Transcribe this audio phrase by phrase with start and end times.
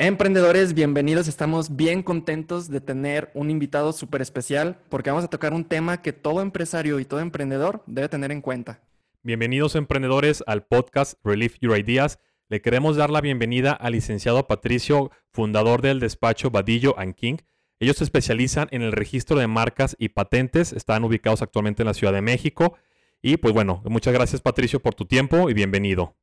[0.00, 1.26] Emprendedores, bienvenidos.
[1.26, 6.02] Estamos bien contentos de tener un invitado súper especial porque vamos a tocar un tema
[6.02, 8.80] que todo empresario y todo emprendedor debe tener en cuenta.
[9.24, 12.20] Bienvenidos emprendedores al podcast Relief Your Ideas.
[12.48, 17.38] Le queremos dar la bienvenida al licenciado Patricio, fundador del despacho Badillo King.
[17.80, 20.72] Ellos se especializan en el registro de marcas y patentes.
[20.72, 22.76] Están ubicados actualmente en la Ciudad de México.
[23.20, 26.14] Y pues bueno, muchas gracias Patricio por tu tiempo y bienvenido.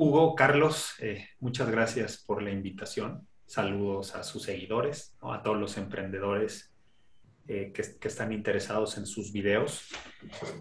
[0.00, 3.26] Hugo, Carlos, eh, muchas gracias por la invitación.
[3.46, 6.72] Saludos a sus seguidores, a todos los emprendedores
[7.48, 9.88] eh, que, están interesados en sus videos.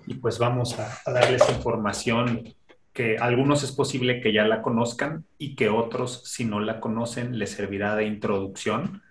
[0.07, 2.55] Y pues vamos a, darles información
[2.93, 7.37] que algunos es posible que ya la conozcan y que otros, si no la conocen,
[7.37, 9.03] les servirá de introducción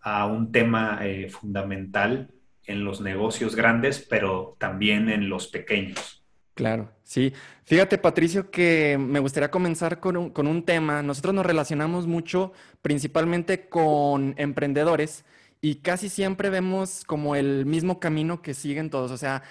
[0.00, 2.30] a un tema eh, fundamental
[2.62, 6.23] en los negocios grandes, pero también en los pequeños.
[6.54, 7.32] Claro, sí.
[7.64, 11.02] Fíjate, Patricio, que me gustaría comenzar con un, tema.
[11.02, 15.24] Nosotros nos relacionamos mucho principalmente con emprendedores
[15.60, 19.10] y casi siempre vemos como el mismo camino que siguen todos.
[19.10, 19.42] O sea,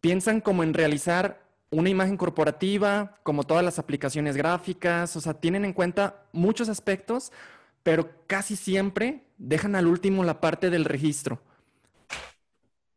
[0.00, 5.64] piensan como en realizar una imagen corporativa, como todas las aplicaciones gráficas, o sea, tienen
[5.64, 7.32] en cuenta muchos aspectos,
[7.82, 11.40] pero casi siempre dejan al último la parte del registro.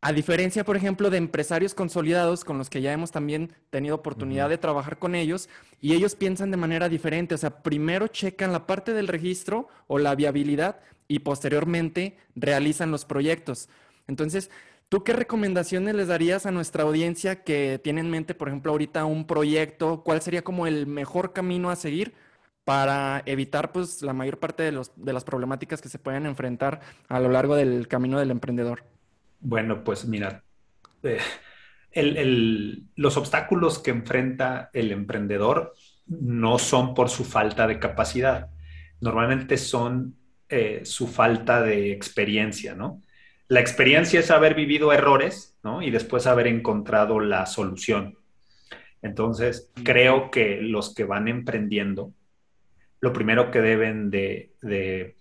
[0.02, 4.48] A diferencia, por ejemplo, de empresarios consolidados con los que ya hemos también tenido oportunidad
[4.48, 7.34] de trabajar con ellos, y ellos piensan de manera diferente.
[7.34, 13.04] O sea, primero checan la parte del registro o la viabilidad y posteriormente realizan los
[13.04, 13.68] proyectos.
[14.08, 14.50] Entonces,
[14.88, 19.04] ¿tú qué recomendaciones les darías a nuestra audiencia que tiene en mente, por ejemplo, ahorita
[19.04, 20.02] un proyecto?
[20.02, 22.14] ¿Cuál sería como el mejor camino a seguir
[22.64, 26.80] para evitar pues la mayor parte de, los, de las problemáticas que se pueden enfrentar
[27.08, 28.84] a lo largo del camino del emprendedor?
[29.40, 30.44] Bueno, pues mira,
[31.02, 31.18] eh,
[32.96, 35.74] los obstáculos que enfrenta el emprendedor
[36.06, 38.50] no son por su falta de capacidad,
[39.00, 40.16] normalmente son
[40.48, 43.02] eh, su falta de experiencia, ¿no?
[43.48, 45.82] La experiencia es haber vivido errores, ¿no?
[45.82, 48.16] Y después haber encontrado la solución.
[49.02, 52.12] Entonces, creo que los que van emprendiendo,
[53.00, 55.16] lo primero que deben de de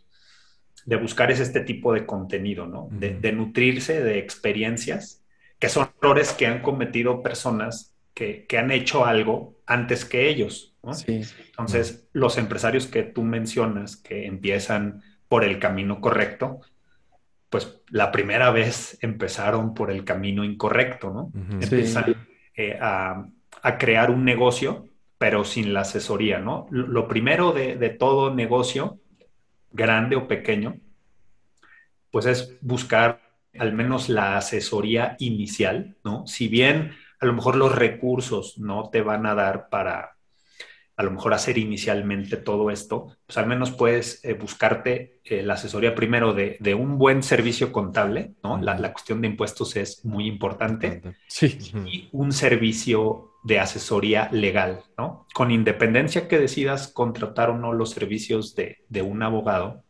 [0.86, 2.90] buscar es este tipo de contenido, ¿no?
[2.92, 5.24] De, nutrirse de experiencias,
[5.60, 10.94] que son errores que han cometido personas que, han hecho algo antes que ellos, ¿no?
[10.94, 11.22] Sí.
[11.50, 16.62] Entonces, los empresarios que tú mencionas, que empiezan por el camino correcto,
[17.50, 21.32] pues la primera vez empezaron por el camino incorrecto, ¿no?
[21.62, 23.26] Empiezan eh, a,
[23.78, 26.68] crear un negocio, pero sin la asesoría, ¿no?
[26.70, 29.00] Lo, primero de, de todo negocio
[29.72, 30.78] grande o pequeño,
[32.12, 33.22] pues es buscar
[33.58, 36.28] al menos la asesoría inicial, ¿no?
[36.28, 40.19] Si bien a lo mejor los recursos no te van a dar para
[41.00, 45.54] a lo mejor hacer inicialmente todo esto, pues al menos puedes eh, buscarte eh, la
[45.54, 48.62] asesoría primero de, un buen servicio contable, ¿no?
[48.62, 51.02] La, la, cuestión de impuestos es muy importante.
[51.28, 51.58] Sí.
[51.86, 55.26] Y un servicio de asesoría legal, ¿no?
[55.34, 59.86] Con independencia que decidas contratar o no los servicios de, de un abogado,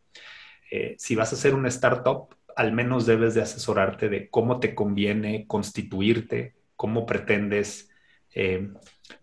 [0.70, 4.76] eh, si vas a hacer una startup, al menos debes de asesorarte de cómo te
[4.76, 7.88] conviene constituirte, cómo pretendes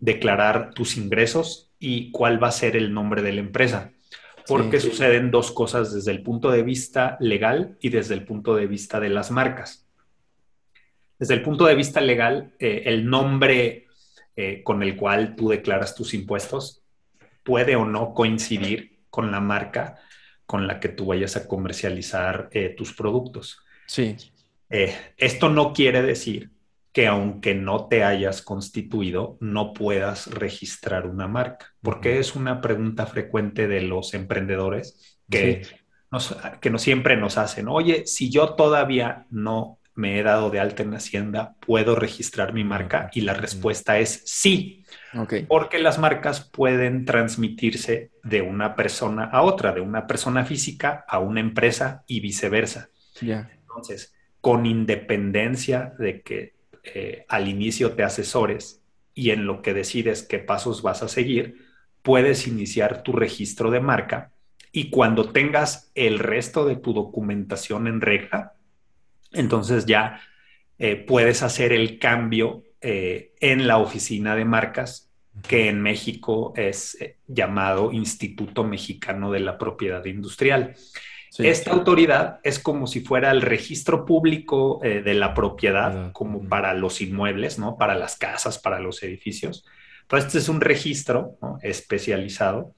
[0.00, 3.92] declarar tus ingresos y cuál va a ser el nombre de la empresa.
[4.46, 8.66] Porque suceden dos cosas desde el punto de vista legal y desde el punto de
[8.66, 9.86] vista de las marcas.
[11.18, 13.88] Desde el punto de vista legal, eh, el nombre
[14.36, 16.82] eh, con el cual tú declaras tus impuestos
[17.42, 19.98] puede o no coincidir con la marca
[20.46, 23.58] con la que tú vayas a comercializar eh, tus productos.
[23.86, 24.16] Sí.
[24.68, 26.50] esto no quiere decir
[26.92, 31.74] que aunque no te hayas constituido, no puedas registrar una marca?
[31.82, 35.66] Porque es una pregunta frecuente de los emprendedores que,
[36.60, 37.68] que no siempre nos hacen.
[37.68, 42.62] Oye, si yo todavía no me he dado de alta en Hacienda, ¿puedo registrar mi
[42.62, 43.10] marca?
[43.12, 44.84] Y la respuesta es sí.
[45.48, 51.18] Porque las marcas pueden transmitirse de una persona a otra, de una persona física a
[51.18, 52.90] una empresa y viceversa.
[53.20, 56.54] Entonces, con independencia de que
[56.94, 58.82] eh, al inicio te asesores
[59.14, 61.66] y en lo que decides qué pasos vas a seguir,
[62.02, 64.32] puedes iniciar tu registro de marca
[64.72, 68.54] y cuando tengas el resto de tu documentación en regla,
[69.32, 70.20] entonces ya
[70.78, 75.10] eh, puedes hacer el cambio eh, en la oficina de marcas
[75.48, 80.74] que en México es llamado Instituto Mexicano de la Propiedad Industrial.
[81.36, 86.74] Esta autoridad es como si fuera el registro público eh, de la propiedad, como para
[86.74, 87.76] los inmuebles, ¿no?
[87.76, 89.64] Para las casas, para los edificios.
[90.02, 92.74] Entonces, este es un registro especializado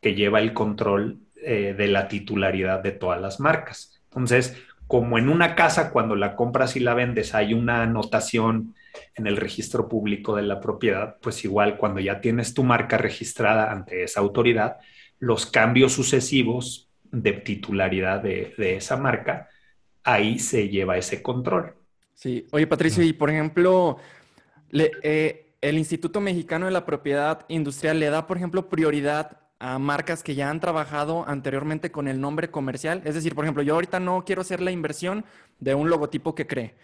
[0.00, 4.00] que lleva el control eh, de la titularidad de todas las marcas.
[4.06, 4.56] Entonces,
[4.86, 8.74] como en una casa, cuando la compras y la vendes, hay una anotación
[9.14, 13.72] en el registro público de la propiedad, pues igual cuando ya tienes tu marca registrada
[13.72, 14.78] ante esa autoridad,
[15.18, 19.48] los cambios sucesivos de titularidad de, esa marca,
[20.02, 21.74] ahí se lleva ese control.
[22.12, 23.98] Sí, oye Patricio, y por ejemplo,
[24.72, 30.22] eh, el Instituto Mexicano de la Propiedad Industrial le da, por ejemplo, prioridad a marcas
[30.22, 33.00] que ya han trabajado anteriormente con el nombre comercial.
[33.04, 35.24] Es decir, por ejemplo, yo ahorita no quiero hacer la inversión
[35.58, 36.74] de un logotipo que cree,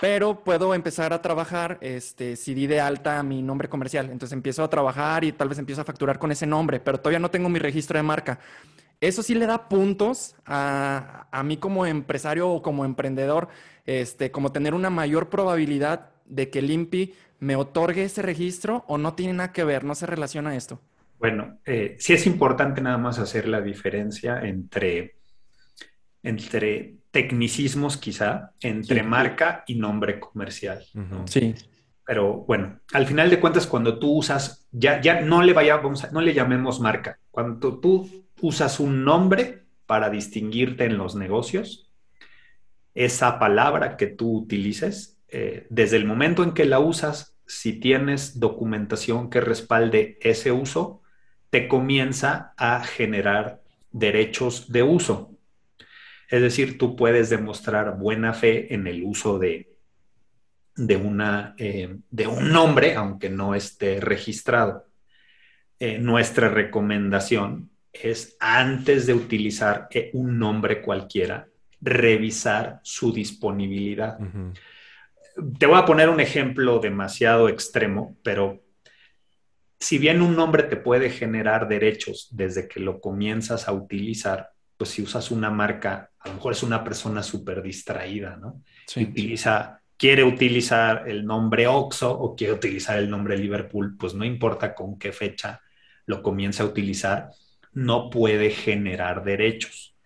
[0.00, 4.06] pero puedo empezar a trabajar, este, si di de alta mi nombre comercial.
[4.10, 7.18] Entonces empiezo a trabajar y tal vez empiezo a facturar con ese nombre, pero todavía
[7.18, 8.38] no tengo mi registro de marca.
[9.02, 13.48] Eso sí le da puntos a, a mí como empresario o como emprendedor,
[13.84, 18.98] este, como tener una mayor probabilidad de que el INPI me otorgue ese registro o
[18.98, 20.80] no tiene nada que ver, no se relaciona esto.
[21.18, 25.16] Bueno, eh, sí es importante nada más hacer la diferencia entre,
[26.22, 30.84] entre tecnicismos quizá, entre marca y nombre comercial.
[31.24, 31.56] Sí.
[32.06, 36.20] Pero bueno, al final de cuentas, cuando tú usas, ya, ya no le vayamos, no
[36.20, 37.18] le llamemos marca.
[37.32, 41.90] Cuando tú usas un nombre para distinguirte en los negocios,
[42.94, 48.38] esa palabra que tú utilices, eh, desde el momento en que la usas, si tienes
[48.38, 51.02] documentación que respalde ese uso,
[51.50, 55.38] te comienza a generar derechos de uso.
[56.28, 59.76] Es decir, tú puedes demostrar buena fe en el uso de,
[60.76, 64.86] de, una, eh, de un nombre, aunque no esté registrado.
[65.78, 71.46] Eh, nuestra recomendación es, antes de utilizar eh, un nombre cualquiera,
[71.80, 74.16] revisar su disponibilidad.
[75.58, 78.62] Te voy a poner un ejemplo demasiado extremo, pero
[79.82, 84.90] si bien un nombre te puede generar derechos desde que lo comienzas a utilizar, pues
[84.90, 88.62] si usas una marca, a lo mejor es una persona súper distraída, ¿no?
[88.96, 94.74] Utiliza, quiere utilizar el nombre Oxo o quiere utilizar el nombre Liverpool, pues no importa
[94.74, 95.60] con qué fecha
[96.06, 97.30] lo comienza a utilizar,
[97.72, 99.96] no puede generar derechos.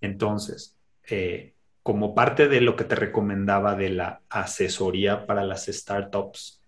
[0.00, 0.78] Entonces,
[1.08, 6.62] eh, como parte de lo que te recomendaba de la asesoría para las startups,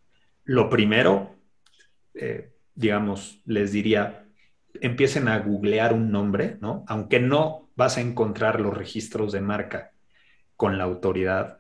[0.45, 1.37] lo primero
[2.15, 4.27] eh, digamos, les diría,
[4.81, 6.85] empiecen a googlear un nombre, ¿no?
[6.89, 9.93] Aunque no vas a encontrar los registros de marca
[10.57, 11.59] con la autoridad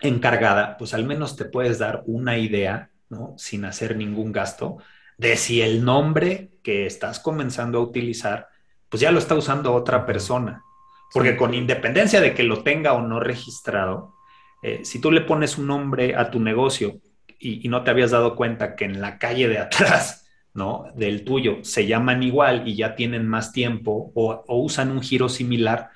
[0.00, 3.34] encargada, pues al menos te puedes dar una idea, ¿no?
[3.36, 4.78] Sin hacer ningún gasto,
[5.20, 8.48] de si el nombre que estás comenzando a utilizar,
[8.88, 10.64] pues ya lo está usando otra persona.
[11.12, 14.14] Porque con independencia de que lo tenga o no registrado,
[14.62, 17.02] eh, si tú le pones un nombre a tu negocio
[17.38, 20.86] y, no te habías dado cuenta que en la calle de atrás, ¿no?
[20.94, 25.90] Del tuyo se llaman igual y ya tienen más tiempo o, usan un giro similar,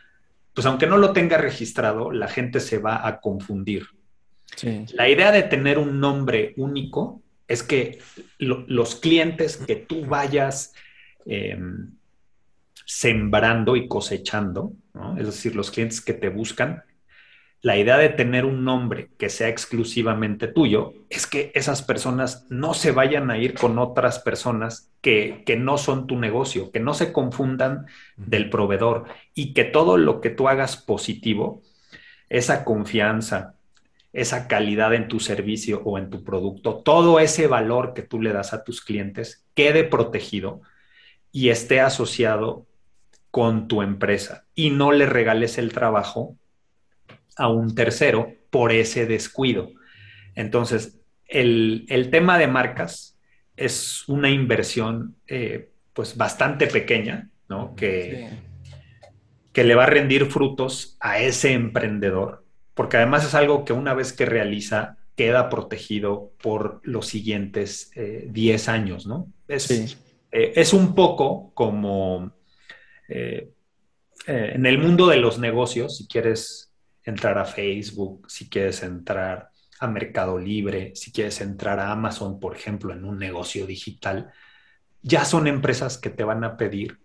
[0.52, 3.86] pues aunque no lo tenga registrado, la gente se va a confundir.
[4.92, 7.98] La idea de tener un nombre único es que
[8.38, 10.74] los clientes que tú vayas
[11.26, 11.92] em,
[12.86, 14.72] sembrando y cosechando,
[15.18, 16.82] es decir, los clientes que te buscan,
[17.64, 22.74] la idea de tener un nombre que sea exclusivamente tuyo es que esas personas no
[22.74, 27.10] se vayan a ir con otras personas que, no son tu negocio, que no se
[27.10, 27.86] confundan
[28.18, 31.62] del proveedor y que todo lo que tú hagas positivo,
[32.28, 33.54] esa confianza,
[34.14, 38.32] esa calidad en tu servicio o en tu producto, todo ese valor que tú le
[38.32, 40.62] das a tus clientes quede protegido
[41.32, 42.64] y esté asociado
[43.32, 46.36] con tu empresa y no le regales el trabajo
[47.36, 49.72] a un tercero por ese descuido.
[50.36, 53.18] Entonces, el, tema de marcas
[53.56, 57.74] es una inversión eh, pues bastante pequeña, ¿no?
[57.74, 58.30] Que,
[59.52, 62.43] que le va a rendir frutos a ese emprendedor,
[62.74, 68.68] porque además es algo que una vez que realiza queda protegido por los siguientes 10
[68.68, 69.32] eh, años, ¿no?
[69.46, 69.96] Es, eh,
[70.30, 72.32] es, un poco como
[73.08, 76.72] en el mundo de los negocios, si quieres
[77.04, 82.56] entrar a Facebook, si quieres entrar a Mercado Libre, si quieres entrar a Amazon, por
[82.56, 84.32] ejemplo, en un negocio digital,
[85.02, 86.98] ya son empresas que te van a pedir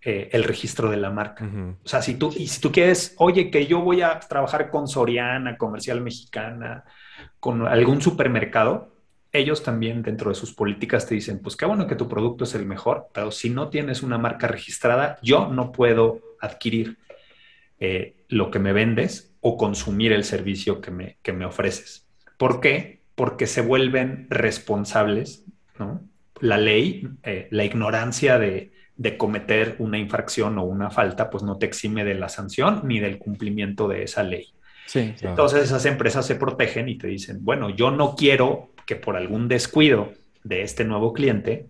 [0.00, 1.44] eh, el registro de la marca.
[1.82, 4.86] O sea, si tú, y si tú quieres, oye, que yo voy a trabajar con
[4.86, 6.84] Soriana, Comercial Mexicana,
[7.40, 8.94] con algún supermercado,
[9.32, 12.54] ellos también dentro de sus políticas te dicen, pues qué bueno que tu producto es
[12.54, 16.98] el mejor, pero si no tienes una marca registrada, yo no puedo adquirir
[17.80, 22.06] eh, lo que me vendes o consumir el servicio que me, me ofreces.
[22.36, 23.02] ¿Por qué?
[23.16, 25.44] Porque se vuelven responsables,
[25.76, 26.02] ¿no?
[26.40, 31.56] La ley, eh, la ignorancia de, de cometer una infracción o una falta, pues no
[31.56, 34.52] te exime de la sanción ni del cumplimiento de esa ley.
[34.86, 39.16] Sí, Entonces esas empresas se protegen y te dicen, bueno, yo no quiero que por
[39.16, 40.12] algún descuido
[40.42, 41.66] de este nuevo cliente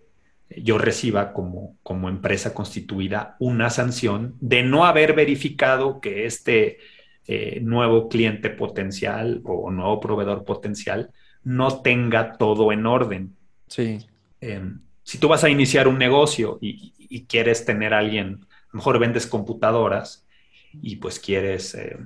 [0.57, 6.79] yo reciba como, como empresa constituida una sanción de no haber verificado que este
[7.27, 11.11] eh, nuevo cliente potencial o nuevo proveedor potencial
[11.45, 13.37] no tenga todo en orden.
[13.67, 13.99] Sí.
[14.41, 18.77] Em, si tú vas a iniciar un negocio y, quieres tener a alguien, a lo
[18.77, 20.27] mejor vendes computadoras
[20.75, 21.97] y pues quieres eh,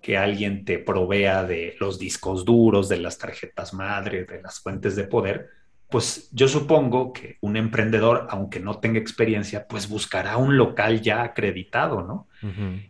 [0.00, 4.94] que alguien te provea de los discos duros, de las tarjetas madre, de las fuentes
[4.94, 5.48] de poder,
[5.90, 11.24] pues yo supongo que un emprendedor, aunque no tenga experiencia, pues buscará un local ya
[11.24, 12.28] acreditado, ¿no?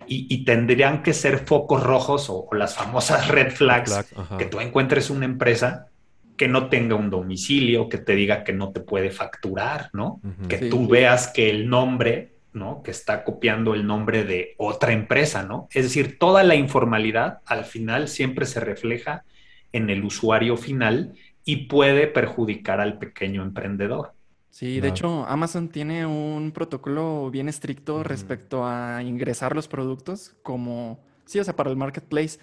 [0.06, 4.04] y, tendrían que ser focos rojos o, las famosas red flags,
[4.36, 5.88] que tú encuentres una empresa
[6.37, 10.21] que no tenga un domicilio, que te diga que no te puede facturar, ¿no?
[10.49, 12.83] Que tú veas que el nombre, ¿no?
[12.83, 15.69] Que está copiando el nombre de otra empresa, ¿no?
[15.73, 19.25] Es decir, toda la informalidad al final siempre se refleja
[19.73, 21.14] en el usuario final
[21.45, 24.12] y puede perjudicar al pequeño emprendedor.
[24.50, 30.99] Sí, de hecho, Amazon tiene un protocolo bien estricto respecto a ingresar los productos como,
[31.26, 32.38] sí, o sea, para el marketplace.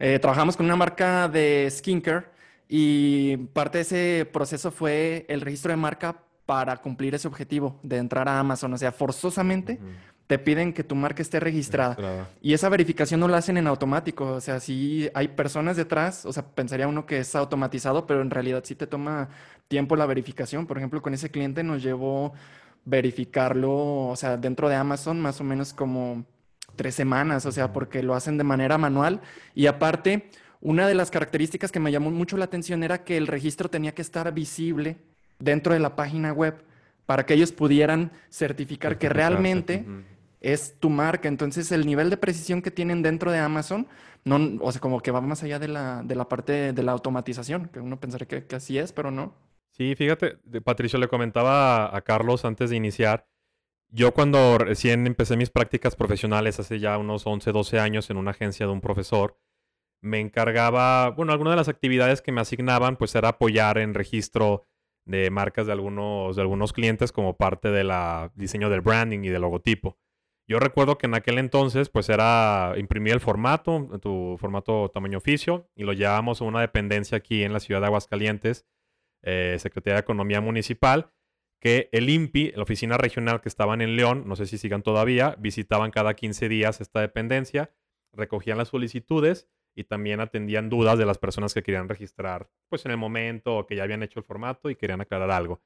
[0.00, 2.31] Eh, trabajamos con una marca de skincare
[2.74, 7.98] y parte de ese proceso fue el registro de marca para cumplir ese objetivo de
[7.98, 8.72] entrar a Amazon.
[8.72, 9.78] O sea, forzosamente
[10.26, 12.30] te piden que tu marca esté registrada.
[12.40, 14.26] Y esa verificación no la hacen en automático.
[14.26, 18.30] O sea, sí hay personas detrás, o sea, pensaría uno que es automatizado, pero en
[18.30, 19.28] realidad sí te toma
[19.68, 20.66] tiempo la verificación.
[20.66, 22.32] Por ejemplo, con ese cliente nos llevó
[22.86, 26.24] verificarlo, o sea, dentro de Amazon más o menos como
[26.74, 29.20] tres semanas, o sea, porque lo hacen de manera manual.
[29.54, 30.30] Y aparte,
[30.62, 33.94] una de las características que me llamó mucho la atención era que el registro tenía
[33.94, 34.96] que estar visible
[35.40, 36.64] dentro de la página web
[37.04, 39.84] para que ellos pudieran certificar que realmente
[40.40, 41.28] es tu marca.
[41.28, 43.88] Entonces, el nivel de precisión que tienen dentro de Amazon,
[44.24, 46.92] no, o sea, como que va más allá de la, de la parte de la
[46.92, 49.34] automatización, que uno pensaría que, así es, pero no.
[49.72, 53.26] Sí, fíjate, Patricio le comentaba a Carlos antes de iniciar.
[53.88, 58.30] Yo cuando recién empecé mis prácticas profesionales hace ya unos 11, 12 años en una
[58.30, 59.38] agencia de un profesor,
[60.02, 64.66] me encargaba, bueno, algunas de las actividades que me asignaban pues era apoyar en registro
[65.06, 67.90] de marcas de algunos, de algunos clientes como parte del
[68.34, 69.98] diseño del branding y del logotipo.
[70.48, 75.70] Yo recuerdo que en aquel entonces, pues era imprimir el formato, tu formato tamaño oficio,
[75.76, 78.66] y lo llevábamos a una dependencia aquí en la ciudad de Aguascalientes,
[79.22, 81.12] eh, Secretaría de Economía Municipal,
[81.60, 85.36] que el INPI, la oficina regional que estaban en León, no sé si sigan todavía,
[85.38, 87.72] visitaban cada 15 días esta dependencia,
[88.12, 92.92] recogían las solicitudes y también atendían dudas de las personas que querían registrar, pues en
[92.92, 95.62] el momento o que ya habían hecho el formato y querían aclarar algo.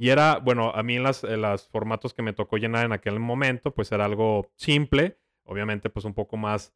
[0.00, 3.74] Y era, bueno, a mí en las, formatos que me tocó llenar en aquel momento,
[3.74, 6.72] pues era algo simple, obviamente pues un poco más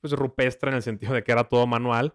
[0.00, 2.14] pues rupestre en el sentido de que era todo manual.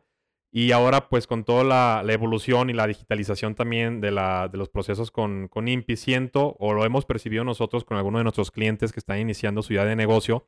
[0.53, 4.69] Y ahora pues con toda la, evolución y la digitalización también de, la, de los
[4.69, 8.93] procesos con, con INPI, siento o lo hemos percibido nosotros con algunos de nuestros clientes
[8.93, 10.47] que están iniciando su idea de negocio,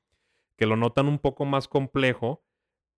[0.56, 2.46] que lo notan un poco más complejo,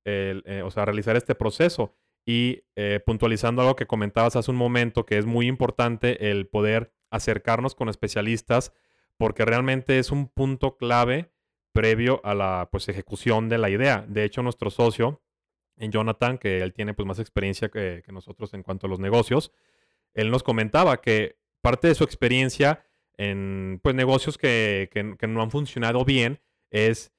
[0.09, 1.95] eh, o sea, realizar este proceso.
[2.25, 6.93] Y eh, puntualizando algo que comentabas hace un momento, que es muy importante el poder
[7.11, 8.73] acercarnos con especialistas
[9.17, 11.33] porque realmente es un punto clave
[11.73, 14.05] previo a la pues, ejecución de la idea.
[14.09, 15.23] De hecho, nuestro socio,
[15.77, 19.53] en Jonathan, que él tiene pues, más experiencia que, nosotros en cuanto a los negocios,
[20.15, 22.85] él nos comentaba que parte de su experiencia
[23.17, 27.13] en pues, negocios que, que no han funcionado bien es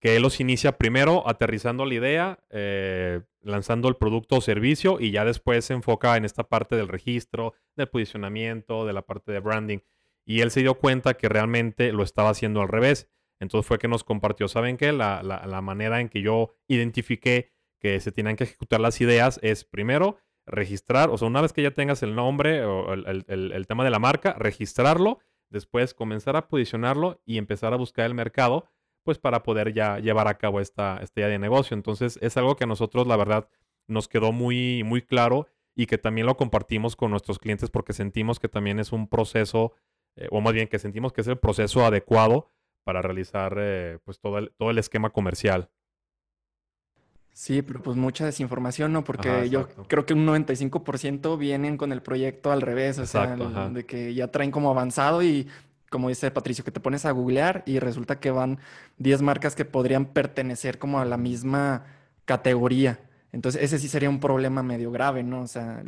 [0.00, 5.10] que él los inicia primero aterrizando la idea, eh, lanzando el producto o servicio y
[5.10, 9.40] ya después se enfoca en esta parte del registro, del posicionamiento, de la parte de
[9.40, 9.78] branding.
[10.24, 13.08] Y él se dio cuenta que realmente lo estaba haciendo al revés.
[13.40, 14.92] Entonces fue que nos compartió, ¿saben qué?
[14.92, 19.64] La, la, manera en que yo identifiqué que se tienen que ejecutar las ideas es
[19.64, 23.84] primero registrar, o sea, una vez que ya tengas el nombre o el, el tema
[23.84, 25.18] de la marca, registrarlo,
[25.50, 28.68] después comenzar a posicionarlo y empezar a buscar el mercado
[29.08, 31.74] pues para poder ya llevar a cabo esta, esta idea de negocio.
[31.74, 33.48] Entonces es algo que a nosotros la verdad
[33.86, 38.38] nos quedó muy, muy claro y que también lo compartimos con nuestros clientes porque sentimos
[38.38, 39.72] que también es un proceso,
[40.16, 42.50] eh, o más bien que sentimos que es el proceso adecuado
[42.84, 45.70] para realizar eh, pues todo el, todo el esquema comercial.
[47.32, 49.04] Sí, pero pues mucha desinformación, ¿no?
[49.04, 53.86] Porque yo creo que un 95% vienen con el proyecto al revés, o sea, de
[53.86, 55.48] que ya traen como avanzado y
[55.90, 58.58] como dice Patricio, que te pones a googlear y resulta que van
[58.98, 61.86] 10 marcas que podrían pertenecer como a la misma
[62.24, 63.00] categoría.
[63.32, 65.42] Entonces, ese sí sería un problema medio grave, ¿no?
[65.42, 65.82] O sea.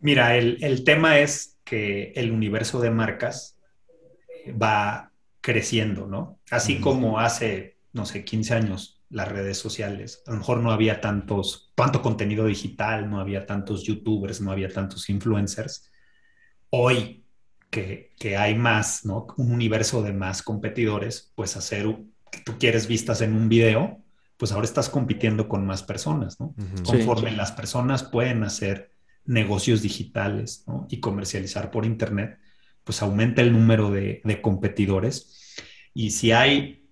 [0.00, 3.58] Mira, el, tema es que el universo de marcas
[4.60, 6.38] va creciendo, ¿no?
[6.50, 10.22] Así como hace, no sé, 15 años las redes sociales.
[10.26, 14.68] A lo mejor no había tantos, tanto contenido digital, no había tantos youtubers, no había
[14.68, 15.90] tantos influencers.
[16.70, 17.21] Hoy
[17.72, 19.26] que, que hay más, ¿no?
[19.38, 21.86] Un universo de más competidores, pues hacer
[22.30, 23.98] que tú quieres vistas en un video,
[24.36, 26.54] pues ahora estás compitiendo con más personas, ¿no?
[26.84, 28.92] Conforme las personas pueden hacer
[29.24, 30.86] negocios digitales ¿no?
[30.90, 32.38] y comercializar por Internet,
[32.84, 35.56] pues aumenta el número de, de competidores.
[35.94, 36.84] Y si hay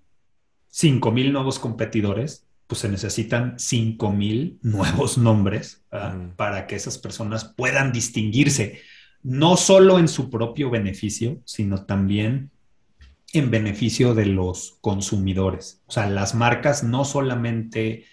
[0.73, 5.83] 5.000 nuevos competidores, pues se necesitan 5.000 nuevos nombres
[6.37, 8.81] para que esas personas puedan distinguirse,
[9.23, 12.51] no solo en su propio beneficio, sino también
[13.33, 15.83] en beneficio de los consumidores.
[15.87, 18.05] O sea, las marcas no solamente,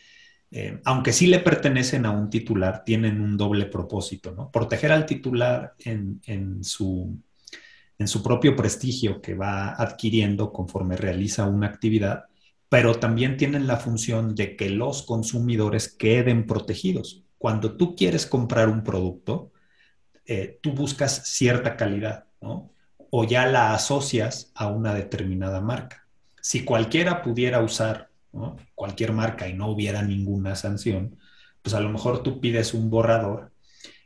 [0.51, 4.51] eh, aunque sí le pertenecen a un titular, tienen un doble propósito, ¿no?
[4.51, 7.19] Proteger al titular en, en su
[7.99, 12.25] en su propio prestigio que va adquiriendo conforme realiza una actividad
[12.69, 17.23] pero también tienen la función de que los consumidores queden protegidos.
[17.37, 19.51] Cuando tú quieres comprar un producto,
[20.27, 22.71] eh, tú buscas cierta calidad, ¿no?
[23.09, 26.05] O ya la asocias a una determinada marca.
[26.41, 28.09] Si cualquiera pudiera usar
[28.75, 31.17] cualquier marca y no hubiera ninguna sanción,
[31.61, 33.51] pues a lo mejor tú pides un borrador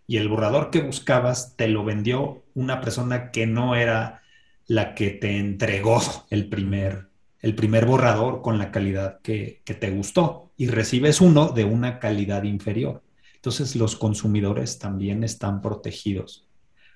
[0.07, 4.21] y el borrador que buscabas te lo vendió una persona que no era
[4.67, 7.11] la que te entregó el primer
[7.41, 12.43] el primer borrador con la calidad que, te gustó y recibes uno de una calidad
[12.43, 13.01] inferior.
[13.41, 16.47] Entonces los consumidores también están protegidos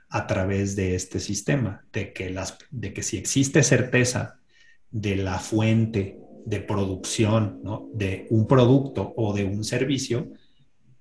[0.10, 4.40] a través de este sistema, de que, las, de que si existe certeza
[4.92, 7.64] de la fuente de producción
[7.96, 10.34] de un producto o de un servicio,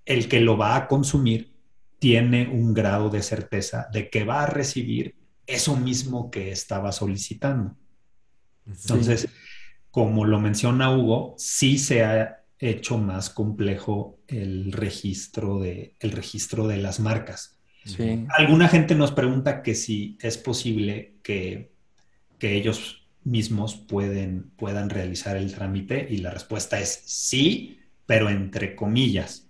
[0.07, 1.53] el que lo va a consumir
[1.99, 5.15] tiene un grado de certeza de que va a recibir
[5.47, 7.77] eso mismo que estaba solicitando.
[8.67, 9.29] Entonces,
[9.91, 16.67] como lo menciona Hugo, sí se ha hecho más complejo el registro de, el registro
[16.67, 17.59] de las marcas.
[18.31, 21.73] Alguna gente nos pregunta que si es posible que,
[22.41, 29.49] ellos mismos pueden, puedan realizar el trámite y la respuesta es sí, pero entre comillas,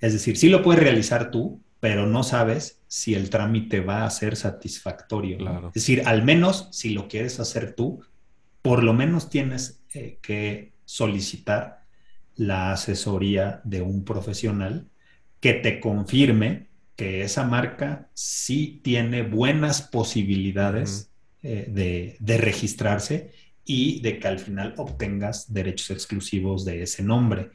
[0.00, 4.10] Es decir, sí lo puedes realizar tú, pero no sabes si el trámite va a
[4.10, 5.36] ser satisfactorio.
[5.66, 8.00] Es decir, al menos si lo quieres hacer tú,
[8.62, 11.81] por lo menos tienes eh, que solicitar
[12.36, 14.88] la asesoría de un profesional
[15.40, 21.10] que te confirme que esa marca sí tiene buenas posibilidades
[21.42, 23.32] eh, de, registrarse
[23.64, 27.50] y de que al final obtengas derechos exclusivos de ese nombre.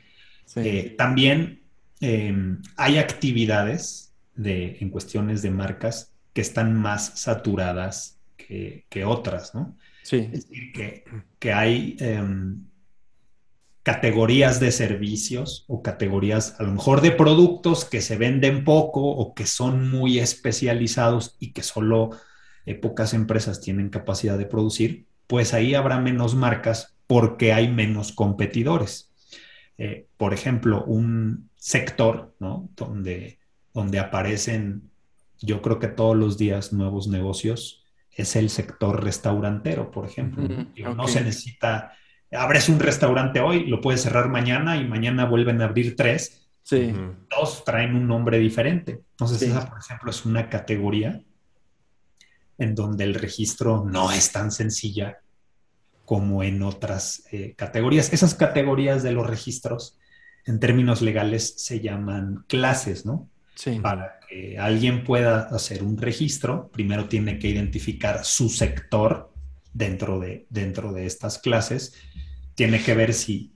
[0.56, 1.62] Eh, también
[2.02, 9.56] em, hay actividades de, en cuestiones de marcas que están más saturadas que, que otras,
[9.56, 9.78] ¿no?
[10.04, 10.30] Sí.
[10.32, 11.04] Es decir, que,
[11.40, 12.64] que hay em,
[13.88, 19.34] categorías de servicios o categorías a lo mejor de productos que se venden poco o
[19.34, 22.10] que son muy especializados y que solo
[22.66, 28.12] eh, pocas empresas tienen capacidad de producir, pues ahí habrá menos marcas porque hay menos
[28.12, 29.14] competidores.
[29.78, 32.68] Eh, por ejemplo, un sector ¿no?
[32.76, 33.40] donde,
[33.74, 34.92] donde aparecen,
[35.40, 40.46] yo creo que todos los días nuevos negocios, es el sector restaurantero, por ejemplo.
[40.94, 41.94] No se necesita,
[42.32, 46.50] abres un restaurante hoy, lo puedes cerrar mañana y mañana vuelven a abrir tres.
[46.64, 46.94] Sí.
[47.30, 49.04] Dos traen un nombre diferente.
[49.12, 51.22] Entonces, esa, por ejemplo, es una categoría
[52.58, 55.20] en donde el registro no es tan sencilla
[56.04, 58.12] como en otras eh, categorías.
[58.12, 59.98] Esas categorías de los registros,
[60.46, 63.30] en términos legales, se llaman clases, ¿no?
[63.82, 69.34] Para que alguien pueda hacer un registro, primero tiene que identificar su sector
[69.74, 71.94] dentro de, dentro de estas clases.
[72.56, 73.54] Tiene que ver si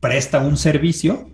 [0.00, 1.30] presta un servicio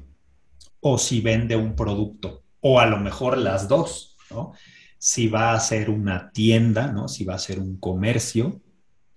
[0.81, 4.53] o si vende un producto, o a lo mejor las dos, ¿no?
[4.99, 7.09] Si va a ser una tienda, ¿no?
[7.09, 8.61] Si va a ser un comercio.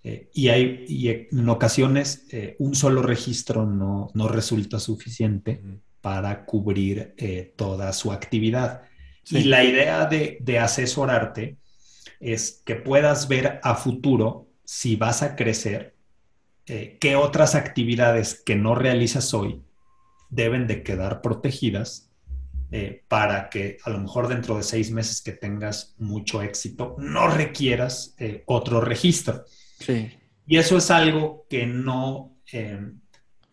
[0.04, 5.60] Eh, y, hay, en ocasiones eh, un solo registro no, no resulta suficiente
[6.02, 8.82] para cubrir eh, toda su actividad.
[9.30, 11.56] Y la idea de, asesorarte
[12.20, 15.94] es que puedas ver a futuro si vas a crecer,
[16.66, 19.62] eh, qué otras actividades que no realizas hoy
[20.30, 22.10] deben de quedar protegidas
[22.70, 27.28] eh, para que a lo mejor dentro de seis meses que tengas mucho éxito no
[27.28, 29.44] requieras otro registro.
[29.78, 30.10] Sí.
[30.46, 32.36] Y eso es algo que no,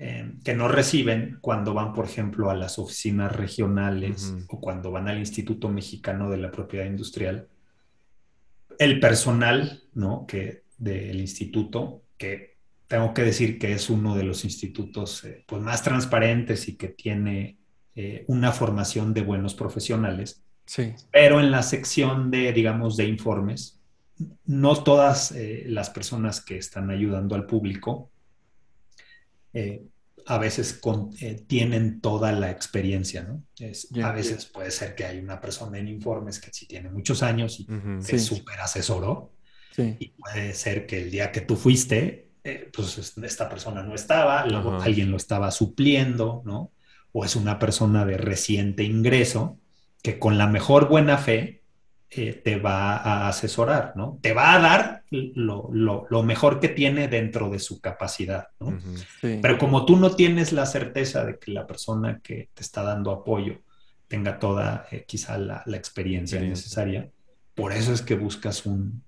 [0.02, 5.10] eh, que no reciben cuando van, por ejemplo, a las oficinas regionales o cuando van
[5.10, 7.50] al Instituto Mexicano de la Propiedad Industrial.
[8.78, 10.26] El personal, ¿no?
[10.26, 15.62] Que, del instituto, que tengo que decir que es uno de los institutos eh, pues,
[15.62, 17.60] más transparentes y que tiene
[17.96, 20.42] eh, una formación de buenos profesionales.
[20.66, 20.94] Sí.
[21.12, 23.80] Pero en la sección de, digamos, de informes,
[24.46, 28.10] no todas eh, las personas que están ayudando al público
[30.26, 30.80] a veces
[31.48, 33.44] tienen toda la experiencia, ¿no?
[34.04, 37.60] a veces puede ser que hay una persona en informes que sí tiene muchos años
[37.60, 39.32] y que súper asesoró.
[39.78, 44.46] Y puede ser que el día que tú fuiste, eh, pues esta persona no estaba,
[44.46, 46.72] luego alguien lo estaba supliendo, ¿no?
[47.12, 49.58] O es una persona de reciente ingreso
[50.02, 51.62] que con la mejor buena fe
[52.10, 54.20] eh, te va a asesorar, ¿no?
[54.22, 58.80] Te va a dar lo, lo, mejor que tiene dentro de su capacidad, ¿no?
[59.22, 63.12] Pero como tú no tienes la certeza de que la persona que te está dando
[63.12, 63.60] apoyo
[64.08, 67.10] tenga toda eh, quizá la, la experiencia, necesaria,
[67.54, 69.04] por eso es que buscas un,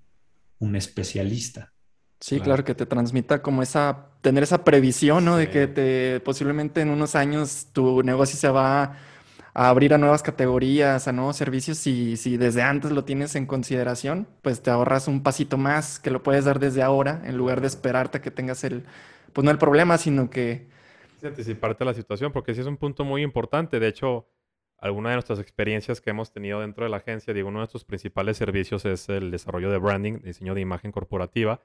[0.62, 1.72] un especialista.
[2.20, 2.64] Sí, claro.
[2.64, 5.36] que te transmita como esa, tener esa previsión, ¿no?
[5.36, 8.96] De que te, posiblemente en unos años tu negocio se va
[9.54, 13.46] a abrir a nuevas categorías, a nuevos servicios y si desde antes lo tienes en
[13.46, 17.60] consideración, pues te ahorras un pasito más que lo puedes dar desde ahora en lugar
[17.60, 18.84] de esperarte a que tengas el,
[19.32, 20.68] pues no el problema, sino que...
[21.24, 23.80] Anticiparte la situación, porque sí es un punto muy importante.
[23.80, 24.28] De hecho,
[24.82, 27.84] alguna de nuestras experiencias que hemos tenido dentro de la agencia, digo, uno de nuestros
[27.84, 31.62] principales servicios es el desarrollo de branding, diseño de imagen corporativa.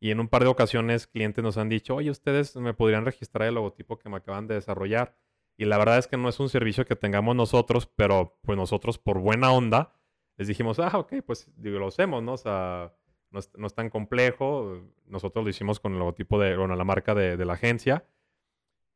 [0.00, 3.48] Y en un par de ocasiones clientes nos han dicho, oye, ustedes me podrían registrar
[3.48, 5.16] el logotipo que me acaban de desarrollar.
[5.56, 8.98] Y la verdad es que no es un servicio que tengamos nosotros, pero pues nosotros
[8.98, 9.92] por buena onda
[10.36, 12.34] les dijimos, ah, ok, pues digo, lo hacemos, ¿no?
[12.34, 12.92] O sea,
[13.30, 14.80] no es, tan complejo.
[15.06, 18.04] Nosotros lo hicimos con el logotipo de, bueno, la marca de, la agencia.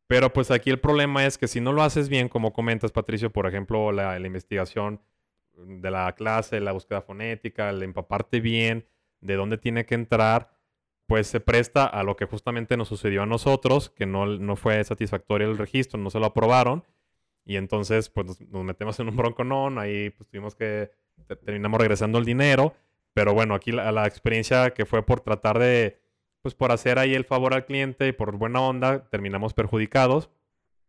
[0.08, 3.30] Pero pues aquí el problema es que si no lo haces bien, como comentas, Patricio,
[3.30, 5.02] por ejemplo, la, investigación
[5.54, 8.86] de la clase, la búsqueda fonética, el empaparte bien
[9.20, 10.50] de dónde tiene que entrar,
[11.06, 14.82] pues se presta a lo que justamente nos sucedió a nosotros, que no, no fue
[14.82, 16.84] satisfactorio el registro, no se lo aprobaron,
[17.44, 20.90] y entonces pues nos, metemos en un bronconón, ahí pues tuvimos que,
[21.44, 22.74] terminamos regresando el dinero,
[23.12, 25.98] pero bueno, aquí la, experiencia que fue por tratar de,
[26.42, 30.30] pues por hacer ahí el favor al cliente y por buena onda, terminamos perjudicados.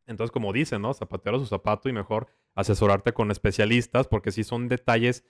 [0.06, 0.94] Entonces, como dicen, ¿no?
[0.94, 5.24] Zapatero su zapato y mejor asesorarte con especialistas, porque sí son detalles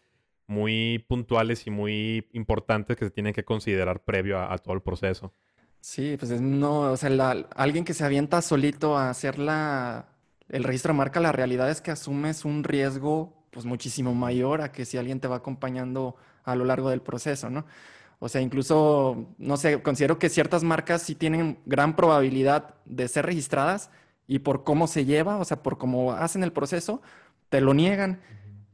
[0.47, 5.31] muy puntuales y muy importantes que se tienen que considerar previo a, todo el proceso.
[5.79, 7.09] Sí, pues no, o sea,
[7.55, 10.07] alguien que se avienta solito a hacer la,
[10.49, 14.71] el registro de marca, la realidad es que asumes un riesgo pues muchísimo mayor a
[14.71, 17.65] que si alguien te va acompañando a lo largo del proceso, ¿no?
[18.19, 23.25] O sea, incluso, no sé, considero que ciertas marcas sí tienen gran probabilidad de ser
[23.25, 23.89] registradas
[24.27, 27.01] y por cómo se lleva, o sea, por cómo hacen el proceso,
[27.47, 28.19] te lo niegan.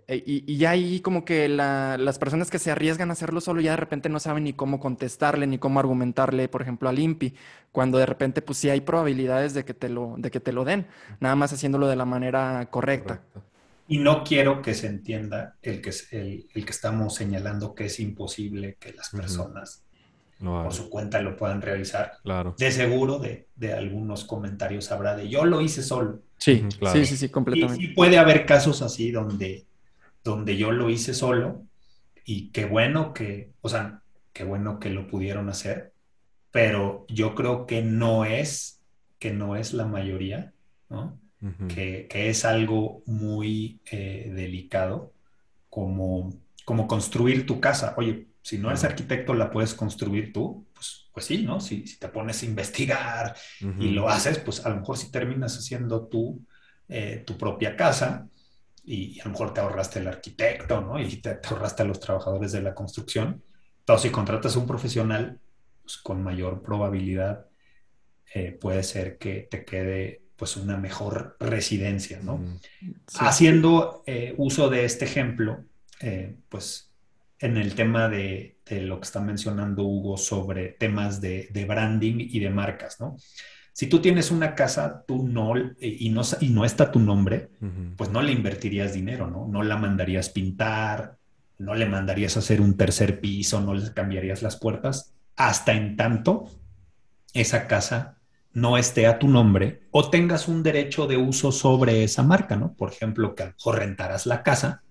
[0.08, 3.78] Eh, y, ahí como que las personas que se arriesgan a hacerlo solo ya de
[3.78, 7.34] repente no saben ni cómo contestarle, ni cómo argumentarle, por ejemplo, al INPI,
[7.72, 10.64] cuando de repente pues sí hay probabilidades de que te lo, de que te lo
[10.64, 10.88] den,
[11.20, 13.22] nada más haciéndolo de la manera correcta.
[13.88, 18.00] Y no quiero que se entienda el que, el, el que estamos señalando que es
[18.00, 19.84] imposible que las personas
[20.40, 22.14] por su cuenta lo puedan realizar.
[22.24, 22.56] Claro.
[22.58, 26.22] De seguro de, de, algunos comentarios habrá de yo lo hice solo.
[26.38, 27.82] Sí, sí, sí, sí, completamente.
[27.82, 29.66] Y, y puede haber casos así donde
[30.26, 31.62] donde yo lo hice solo
[32.26, 34.02] y qué bueno que, o sea,
[34.34, 35.94] qué bueno que lo pudieron hacer,
[36.52, 38.82] pero yo creo que no es,
[39.20, 40.52] que no es la mayoría,
[40.90, 41.18] ¿no?
[41.68, 45.14] Que, es algo muy eh, delicado,
[45.70, 47.94] como, como construir tu casa.
[47.98, 51.60] Oye, si no eres arquitecto, la puedes construir tú, pues, pues sí, ¿no?
[51.60, 53.36] Si, si te pones a investigar
[53.80, 56.42] y lo haces, pues a lo mejor si terminas haciendo tú
[56.88, 58.28] eh, tu propia casa,
[58.84, 61.00] y, a lo mejor te ahorraste el arquitecto, ¿no?
[61.00, 63.44] Y te, ahorraste a los trabajadores de la construcción.
[63.84, 65.40] Pero si contratas a un profesional,
[65.82, 67.48] pues con mayor probabilidad
[68.34, 72.40] eh, puede ser que te quede pues una mejor residencia, ¿no?
[73.20, 75.64] Haciendo eh, uso de este ejemplo,
[76.02, 76.92] eh, pues
[77.40, 82.16] en el tema de, de, lo que está mencionando Hugo sobre temas de, de branding
[82.20, 83.18] y de marcas, ¿no?
[83.76, 87.50] Si tú tienes una casa, tú no, y no, y no está tu nombre,
[87.98, 89.50] pues no le invertirías dinero, ¿no?
[89.50, 91.18] No la mandarías pintar,
[91.58, 96.50] no le mandarías hacer un tercer piso, no le cambiarías las puertas, hasta en tanto
[97.34, 98.15] esa casa
[98.56, 102.74] no esté a tu nombre o tengas un derecho de uso sobre esa marca, ¿no?
[102.74, 104.82] Por ejemplo, que a lo mejor rentaras la casa,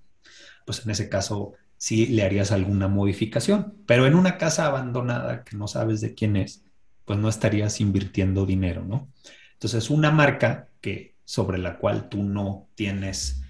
[0.67, 5.57] pues en ese caso sí le harías alguna modificación, pero en una casa abandonada que
[5.57, 6.63] no sabes de quién es,
[7.07, 9.09] pues no estarías invirtiendo dinero, ¿no?
[9.55, 13.41] Entonces, una marca que sobre la cual tú no tienes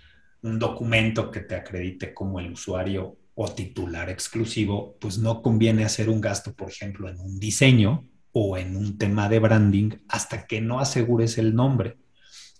[0.43, 6.09] un documento que te acredite como el usuario o titular exclusivo, pues no conviene hacer
[6.09, 10.61] un gasto, por ejemplo, en un diseño o en un tema de branding hasta que
[10.61, 11.99] no asegures el nombre.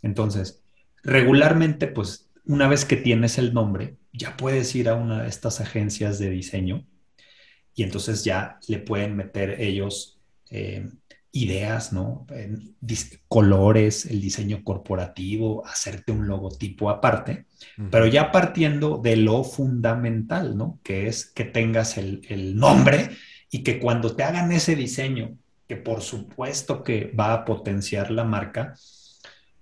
[0.03, 0.63] Entonces,
[1.03, 5.61] regularmente, pues una vez que tienes el nombre, ya puedes ir a una de estas
[5.61, 6.87] agencias de diseño
[7.75, 10.89] y entonces ya le pueden meter ellos eh,
[11.33, 12.25] ideas, ¿no?
[13.27, 17.47] colores, el diseño corporativo, hacerte un logotipo aparte,
[17.91, 20.79] pero ya partiendo de lo fundamental, ¿no?
[20.85, 23.11] Que es que tengas el, el, nombre
[23.51, 25.37] y que cuando te hagan ese diseño,
[25.69, 28.75] que por supuesto que va a potenciar la marca,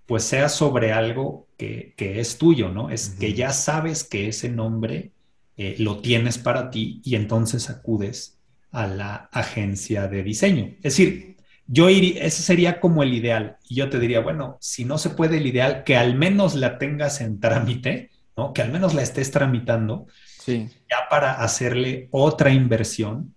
[0.06, 2.90] pues sea sobre algo que, que es tuyo, ¿no?
[2.90, 5.12] Es que ya sabes que ese nombre
[5.56, 8.38] eh, lo tienes para ti y entonces acudes
[8.72, 10.74] a la agencia de diseño.
[10.76, 11.36] Es decir,
[11.66, 13.58] yo iría, ese sería como el ideal.
[13.68, 16.78] Y yo te diría, bueno, si no se puede el ideal, que al menos la
[16.78, 18.52] tengas en trámite, ¿no?
[18.52, 20.06] Que al menos la estés tramitando,
[20.38, 20.68] sí.
[20.90, 23.34] ya para hacerle otra inversión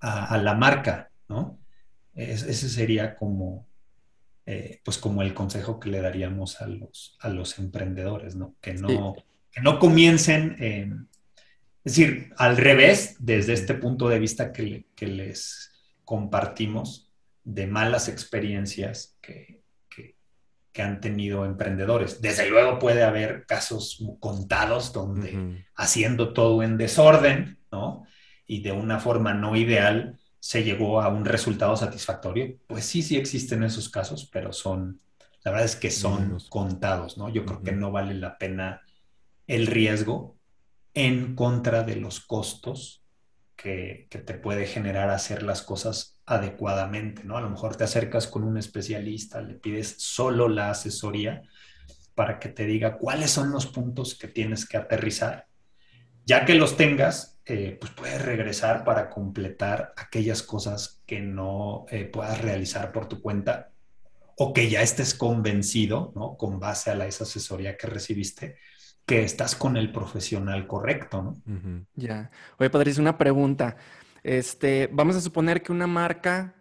[0.00, 1.58] a, la marca, ¿no?
[2.14, 3.68] ese sería como,
[4.46, 8.56] eh, pues como el consejo que le daríamos a los, a los emprendedores, ¿no?
[8.60, 9.16] Que no,
[9.50, 10.56] que no comiencen,
[11.86, 15.72] es decir, al revés, desde este punto de vista que, que les
[16.04, 17.12] compartimos
[17.44, 22.20] de malas experiencias que, que, han tenido emprendedores.
[22.20, 28.04] Desde luego puede haber casos contados donde haciendo todo en desorden, ¿no?
[28.46, 33.16] Y de una forma no ideal, se llegó a un resultado satisfactorio, pues sí, sí
[33.16, 35.00] existen esos casos, pero son,
[35.42, 37.28] la verdad es que son contados, ¿no?
[37.28, 38.82] Yo creo que no vale la pena
[39.48, 40.36] el riesgo
[40.94, 43.02] en contra de los costos
[43.56, 47.36] que, que, te puede generar hacer las cosas adecuadamente, ¿no?
[47.36, 51.42] A lo mejor te acercas con un especialista, le pides solo la asesoría
[52.14, 55.48] para que te diga cuáles son los puntos que tienes que aterrizar.
[56.24, 62.04] Ya que los tengas, eh, pues puedes regresar para completar aquellas cosas que no eh,
[62.04, 63.70] puedas realizar por tu cuenta
[64.36, 66.36] o que ya estés convencido, ¿no?
[66.36, 68.56] Con base a la, esa asesoría que recibiste,
[69.06, 71.86] que estás con el profesional correcto, ¿no?
[71.94, 72.32] Ya.
[72.58, 73.76] Oye, Patricio, una pregunta.
[74.24, 76.56] Este, vamos a suponer que una marca,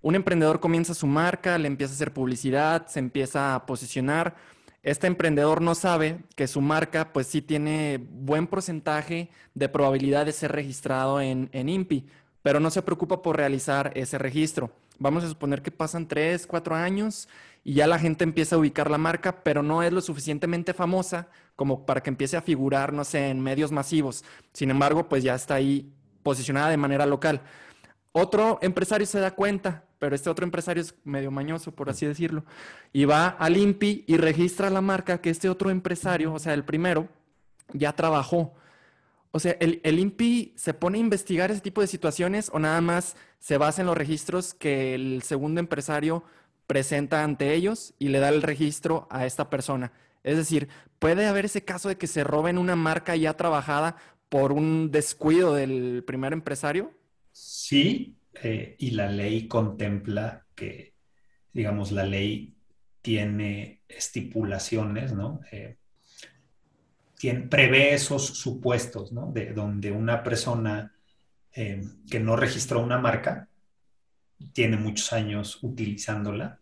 [0.00, 4.34] un emprendedor comienza su marca, le empieza a hacer publicidad, se empieza a posicionar
[4.82, 10.32] este emprendedor no sabe que su marca pues sí tiene buen porcentaje de probabilidad de
[10.32, 12.06] ser registrado en, en INPI,
[12.42, 14.72] pero no se preocupa por realizar ese registro.
[14.98, 17.28] Vamos a suponer que pasan tres, cuatro años
[17.64, 21.28] y ya la gente empieza a ubicar la marca, pero no es lo suficientemente famosa
[21.54, 24.24] como para que empiece a figurar, no sé, en medios masivos.
[24.52, 25.92] Sin embargo, pues ya está ahí
[26.22, 27.40] posicionada de manera local.
[28.12, 32.44] Otro empresario se da cuenta, pero este otro empresario es medio mañoso, por así decirlo,
[32.92, 36.64] y va al INPI y registra la marca que este otro empresario, o sea, el
[36.64, 37.08] primero,
[37.72, 38.52] ya trabajó.
[39.30, 42.80] O sea, ¿el, el INPI se pone a investigar ese tipo de situaciones o nada
[42.80, 46.24] más se basa en los registros que el segundo empresario
[46.66, 49.92] presenta ante ellos y le da el registro a esta persona?
[50.24, 50.66] Es decir,
[50.98, 53.94] ¿puede haber ese caso de que se roben una marca ya trabajada
[54.28, 56.90] por un descuido del primer empresario?
[57.30, 60.94] Sí, eh, y la ley contempla que,
[61.52, 62.54] digamos, la ley
[63.02, 65.40] tiene estipulaciones, ¿no?
[65.50, 65.76] Eh,
[67.48, 69.30] prevé esos supuestos, ¿no?
[69.32, 70.92] De donde una persona
[71.54, 73.48] eh, que no registró una marca,
[74.52, 76.60] tiene muchos años utilizándola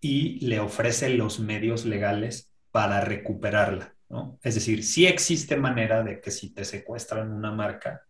[0.00, 4.38] y le ofrece los medios legales para recuperarla, ¿no?
[4.42, 8.02] Es decir, sí existe manera de que si te secuestran una marca,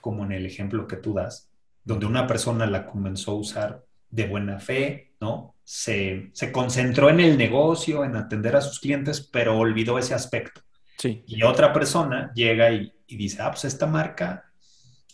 [0.00, 1.50] como en el ejemplo que tú das,
[1.84, 5.54] donde una persona la comenzó a usar de buena fe, ¿no?
[5.64, 10.62] Se, concentró en el negocio, en atender a sus clientes, pero olvidó ese aspecto.
[10.98, 11.22] Sí.
[11.26, 14.50] Y otra persona llega y, dice, ah, pues esta marca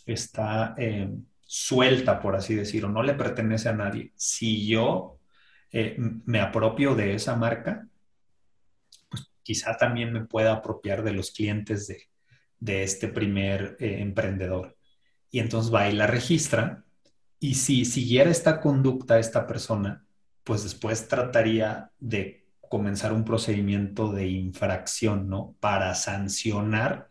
[0.05, 1.09] está eh,
[1.41, 4.11] suelta, por así decirlo, no le pertenece a nadie.
[4.15, 5.19] Si yo
[5.71, 7.87] eh, me apropio de esa marca,
[9.09, 14.77] pues quizá también me pueda apropiar de los clientes de, este primer eh, emprendedor
[15.31, 16.83] y entonces va y la registra.
[17.39, 20.05] Y si siguiera esta conducta esta persona,
[20.43, 25.55] pues después trataría de comenzar un procedimiento de infracción, ¿no?
[25.59, 27.09] Para sancionar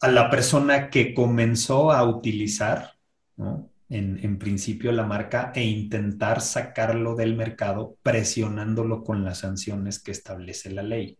[0.00, 2.96] a la persona que comenzó a utilizar,
[3.36, 3.70] ¿no?
[3.88, 10.10] En, en, principio la marca e intentar sacarlo del mercado presionándolo con las sanciones que
[10.10, 11.16] establece la ley.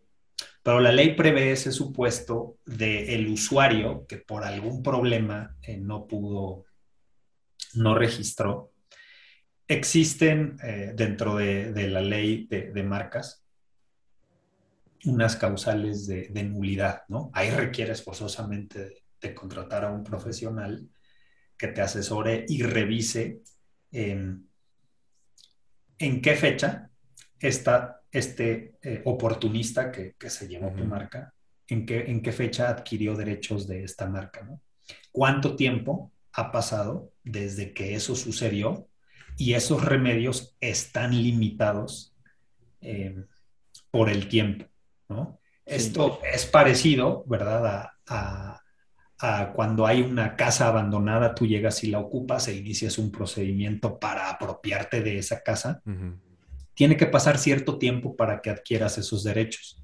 [0.62, 6.64] Pero la ley prevé ese supuesto del usuario que por algún problema eh, no pudo,
[7.74, 8.72] no registró.
[9.68, 13.44] Existen eh, dentro de, la ley de, marcas
[15.04, 17.30] unas causales de, nulidad, ¿no?
[17.32, 20.88] Ahí requieres forzosamente de, contratar a un profesional
[21.56, 23.40] que te asesore y revise
[23.92, 24.48] en,
[25.98, 26.90] en qué fecha
[27.38, 31.34] está este eh, oportunista que, se llevó tu marca,
[31.68, 34.60] en qué, en qué fecha adquirió derechos de esta marca, ¿no?
[35.12, 38.88] ¿Cuánto tiempo ha pasado desde que eso sucedió
[39.36, 42.14] y esos remedios están limitados
[42.80, 43.16] eh,
[43.90, 44.66] por el tiempo,
[45.08, 45.38] ¿no?
[45.64, 47.90] Esto es parecido, ¿verdad?
[48.06, 48.62] A,
[49.54, 54.30] cuando hay una casa abandonada, tú llegas y la ocupas e inicias un procedimiento para
[54.30, 55.82] apropiarte de esa casa.
[56.76, 59.82] Tiene que pasar cierto tiempo para que adquieras esos derechos.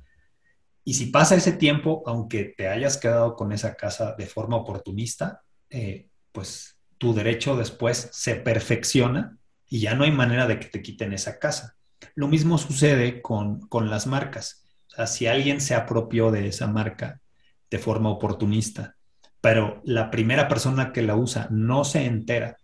[0.85, 5.43] Y si pasa ese tiempo, aunque te hayas quedado con esa casa de forma oportunista,
[5.71, 9.39] eh, pues tu derecho después se perfecciona
[9.71, 11.77] y ya no hay manera de que te quiten esa casa.
[12.15, 14.67] Lo mismo sucede con, las marcas.
[15.07, 17.23] Si alguien se apropió de esa marca
[17.71, 18.97] de forma oportunista,
[19.41, 22.59] pero la primera persona que la usa no se entera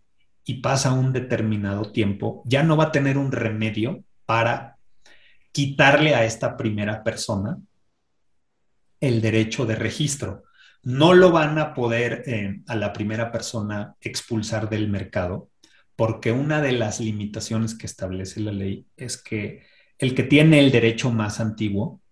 [0.45, 4.77] y pasa un determinado tiempo, ya no va a tener un remedio para
[5.53, 7.59] quitarle a esta primera persona
[9.01, 10.45] el derecho de registro.
[10.83, 15.49] No lo van a poder eh, a la primera persona expulsar del mercado
[15.97, 19.63] porque una de las limitaciones que establece la ley es que
[19.97, 22.03] el que tiene el derecho más antiguo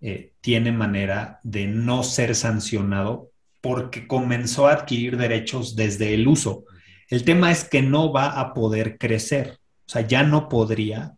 [0.00, 6.64] eh, tiene manera de no ser sancionado porque comenzó a adquirir derechos desde el uso.
[7.08, 11.14] El tema es que no va a poder crecer, o sea, ya no podría,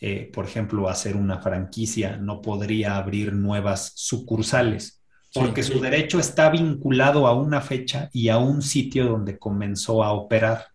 [0.00, 6.48] eh, por ejemplo, hacer una franquicia, no podría abrir nuevas sucursales, porque su derecho está
[6.48, 10.66] vinculado a una fecha y a un sitio donde comenzó a operar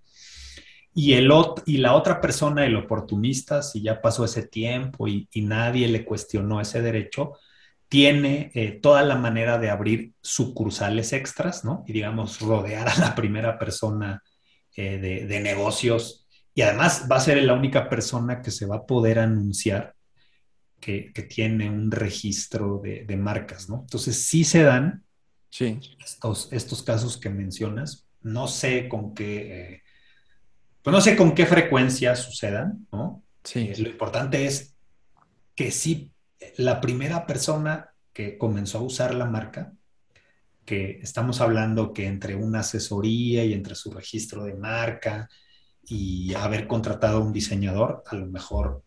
[0.94, 1.32] y, el
[1.66, 6.60] y la otra persona, el oportunista, si ya pasó ese tiempo y, nadie le cuestionó
[6.60, 7.34] ese derecho,
[7.88, 11.84] tiene eh, toda la manera de abrir sucursales extras, ¿no?
[11.88, 14.22] Y digamos, rodear a la primera persona
[14.76, 16.21] eh, de, negocios.
[16.54, 19.96] Y además va a ser la única persona que se va a poder anunciar
[20.80, 23.82] que, tiene un registro de, marcas, ¿no?
[23.82, 25.04] Entonces sí se dan
[25.50, 25.80] sí.
[26.04, 28.08] Estos, estos casos que mencionas.
[28.22, 29.74] No sé con qué...
[29.74, 29.82] Eh,
[30.82, 33.24] pues no sé con qué frecuencia sucedan, ¿no?
[33.44, 33.70] Sí.
[33.72, 34.76] Eh, lo importante es
[35.56, 36.12] que sí,
[36.58, 39.74] la primera persona que comenzó a usar la marca,
[40.66, 45.30] que estamos hablando que entre una asesoría y entre su registro de marca
[45.88, 48.84] y haber contratado a un diseñador, a lo mejor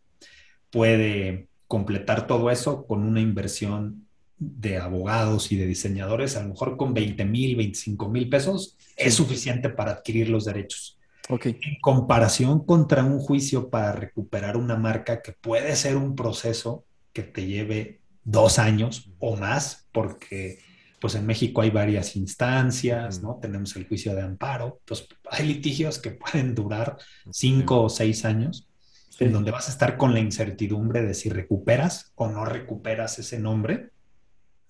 [0.70, 4.07] puede completar todo eso con una inversión
[4.38, 9.14] de abogados y de diseñadores, a lo mejor con 20 mil, 25 mil pesos, es
[9.14, 10.98] suficiente para adquirir los derechos.
[11.28, 17.22] En comparación contra un juicio para recuperar una marca que puede ser un proceso que
[17.22, 20.59] te lleve dos años o más, porque
[21.04, 23.38] pues en México hay varias instancias, ¿no?
[23.38, 26.96] Tenemos el juicio de amparo, entonces hay litigios que pueden durar
[27.30, 28.70] cinco o seis años,
[29.18, 33.38] en donde vas a estar con la incertidumbre de si recuperas o no recuperas ese
[33.38, 33.90] nombre.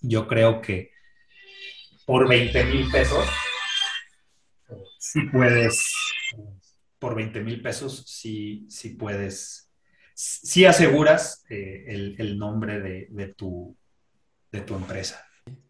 [0.00, 0.90] Yo creo que
[2.04, 3.28] por 20 mil pesos,
[4.98, 5.94] si puedes
[6.98, 8.66] por 20 mil pesos si
[8.98, 9.70] puedes,
[10.14, 13.76] si aseguras eh, el, nombre de, tu,
[14.50, 15.24] de tu empresa.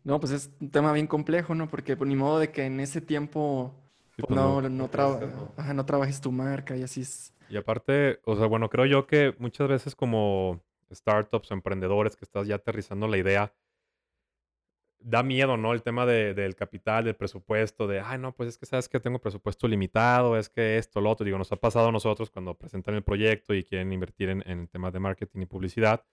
[0.05, 1.69] No, pues es un tema bien complejo, ¿no?
[1.69, 3.75] Porque por pues, ni modo de que en ese tiempo
[4.17, 7.35] pues, pues, no, no, trabajes tu marca y así es.
[7.49, 10.63] Y aparte, o sea, bueno, creo yo que muchas veces como
[10.93, 13.53] startups o emprendedores que estás ya aterrizando la idea,
[15.01, 15.73] da miedo, ¿no?
[15.73, 19.19] El tema del capital, del presupuesto, de, ay, no, pues es que sabes que tengo
[19.19, 21.25] presupuesto limitado, es que esto, lo otro.
[21.25, 24.69] Digo, nos ha pasado a nosotros cuando presentan el proyecto y quieren invertir en, en
[24.69, 26.05] temas de marketing y publicidad.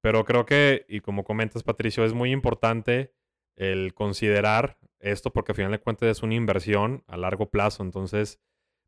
[0.00, 3.12] Pero creo que, y como comentas, Patricio, es muy importante
[3.56, 7.82] el considerar esto porque al final de cuentas es una inversión a largo plazo.
[7.82, 8.40] Entonces,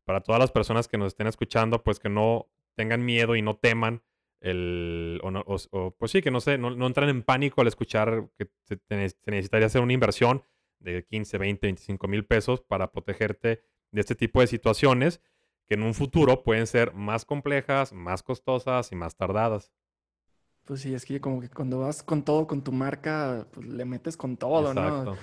[0.05, 3.57] para todas las personas que nos estén escuchando, pues que no tengan miedo y no
[3.57, 4.03] teman
[4.41, 8.79] el, o, pues sí, que no sé, no, entran en pánico al escuchar que se,
[8.89, 10.43] necesitaría hacer una inversión
[10.79, 15.21] de 15, 20, 25 mil pesos para protegerte de este tipo de situaciones
[15.65, 19.71] que en un futuro pueden ser más complejas, más costosas y más tardadas.
[20.65, 23.85] Pues sí, es que como que cuando vas con todo, con tu marca, pues le
[23.85, 25.03] metes con todo, Exacto.
[25.11, 25.17] ¿no?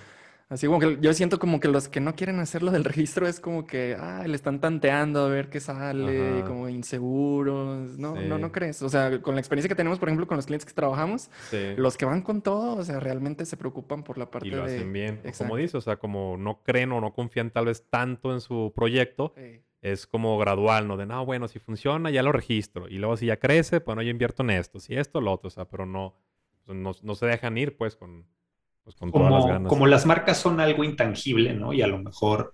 [0.50, 3.38] Así como que yo siento como que los que no quieren hacerlo del registro es
[3.38, 7.96] como que, ah, le están tanteando a ver qué sale, como inseguros.
[7.98, 8.82] No, no, no crees.
[8.82, 11.30] O sea, con la experiencia que tenemos, por ejemplo, con los clientes que trabajamos,
[11.76, 14.64] los que van con todo, o sea, realmente se preocupan por la parte y lo
[14.64, 15.20] hacen bien.
[15.38, 18.72] Como dices, o sea, como no creen o no confían tal vez tanto en su
[18.74, 19.32] proyecto,
[19.82, 20.96] es como gradual, ¿no?
[20.96, 22.88] De, no, bueno, si funciona, ya lo registro.
[22.88, 25.48] Y luego si ya crece, pues no, yo invierto en esto, si esto, lo otro,
[25.48, 26.16] o sea, pero no
[26.74, 28.26] no, se dejan ir pues con,
[28.84, 29.68] pues, con como, todas las ganas.
[29.68, 31.72] Como las marcas son algo intangible, ¿no?
[31.72, 32.52] Y a lo mejor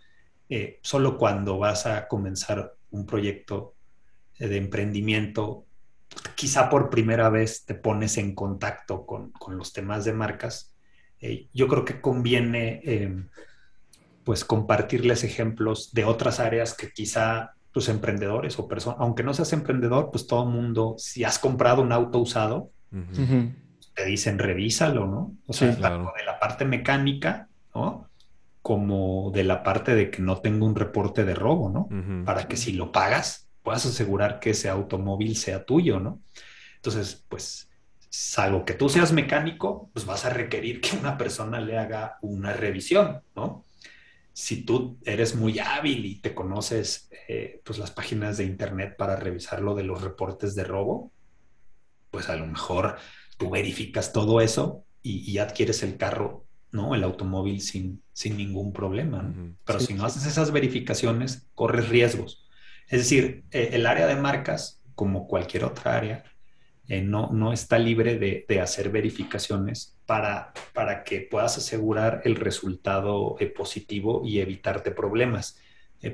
[0.49, 3.75] eh, solo cuando vas a comenzar un proyecto
[4.39, 5.65] eh, de emprendimiento,
[6.35, 10.73] quizá por primera vez te pones en contacto con, con los temas de marcas,
[11.21, 13.29] eh, yo creo que conviene em,
[14.27, 19.53] pues compartirles ejemplos de otras áreas que quizá los emprendedores o personas, aunque no seas
[19.53, 22.73] emprendedor, pues todo el mundo, si has comprado un auto usado,
[23.95, 25.37] te dicen revísalo, ¿no?
[25.47, 28.09] O sea, tanto de la parte mecánica, ¿no?
[28.63, 31.89] Como de la parte de que no tenga un reporte de robo, ¿no?
[32.25, 36.19] Para que si lo pagas, puedas asegurar que ese automóvil sea tuyo, ¿no?
[36.75, 37.69] Entonces, pues,
[38.09, 42.53] salvo que tú seas mecánico, pues vas a requerir que una persona le haga una
[42.53, 43.63] revisión, ¿no?
[44.39, 49.17] Si tú eres muy hábil y te conoces eh, pues las páginas de internet para
[49.17, 51.11] revisar lo de los reportes de robo,
[52.11, 52.99] pues a lo mejor
[53.39, 56.95] tú verificas todo eso y, adquieres el carro, ¿no?
[56.95, 59.33] El automóvil sin, sin ningún problema.
[59.65, 62.47] Pero si no haces esas verificaciones, corres riesgos.
[62.89, 66.25] Es decir, eh, el área de marcas, como cualquier otra área,
[66.89, 73.37] eh, no, no está libre de, hacer verificaciones para, para que puedas asegurar el resultado
[73.41, 75.59] eh, positivo y evitarte problemas.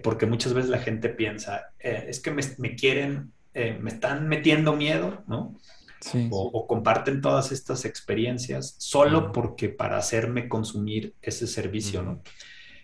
[0.03, 5.23] porque muchas veces la gente piensa, es que me, me quieren, me están metiendo miedo,
[5.27, 5.55] ¿no?
[6.31, 12.23] O, comparten todas estas experiencias solo porque para hacerme consumir ese servicio, ¿no?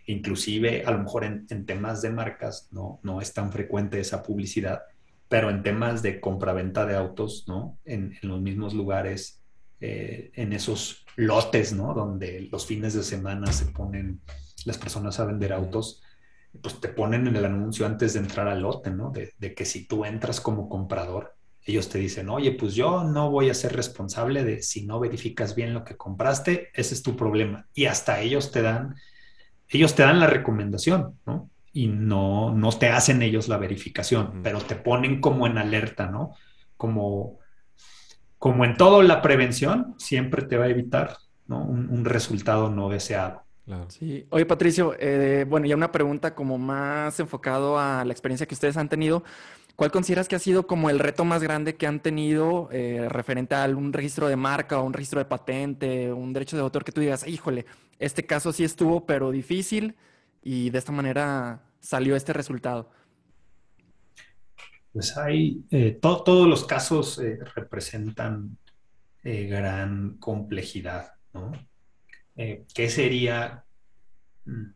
[0.07, 4.83] Inclusive, a lo mejor en, temas de marcas no, no es tan frecuente esa publicidad,
[5.29, 7.79] pero en temas de compraventa de autos, ¿no?
[7.85, 9.43] En, los mismos lugares,
[9.81, 11.95] eh, en esos lotes, ¿no?
[11.95, 14.21] Donde los fines de semana se ponen
[14.65, 16.03] las personas a vender autos,
[16.63, 19.11] pues te ponen en el anuncio antes de entrar al lote, ¿no?
[19.11, 23.31] De, de que si tú entras como comprador, ellos te dicen, oye, pues yo no
[23.31, 27.15] voy a ser responsable de si no verificas bien lo que compraste, ese es tu
[27.15, 27.69] problema.
[27.75, 28.95] Y hasta ellos te dan,
[29.69, 31.51] ellos te dan la recomendación, ¿no?
[31.73, 36.35] Y no, no te hacen ellos la verificación, pero te ponen como en alerta, ¿no?
[36.77, 37.39] Como,
[38.39, 41.17] como en todo la prevención, siempre te va a evitar
[41.47, 41.65] ¿no?
[41.65, 43.43] un, resultado no deseado.
[43.89, 44.27] Sí.
[44.31, 48.77] Oye, Patricio, eh, bueno, ya una pregunta como más enfocado a la experiencia que ustedes
[48.77, 49.25] han tenido.
[49.77, 53.55] ¿Cuál consideras que ha sido como el reto más grande que han tenido eh, referente
[53.55, 56.91] a un registro de marca o un registro de patente, un derecho de autor que
[56.91, 57.65] tú digas, híjole,
[58.01, 59.95] este caso sí estuvo, pero difícil
[60.49, 62.91] y de esta manera salió este resultado?
[64.93, 68.57] Pues hay, eh, todos los casos eh, representan
[69.23, 71.53] gran complejidad, ¿no?
[72.35, 73.63] ¿Qué sería
[74.47, 74.71] mm,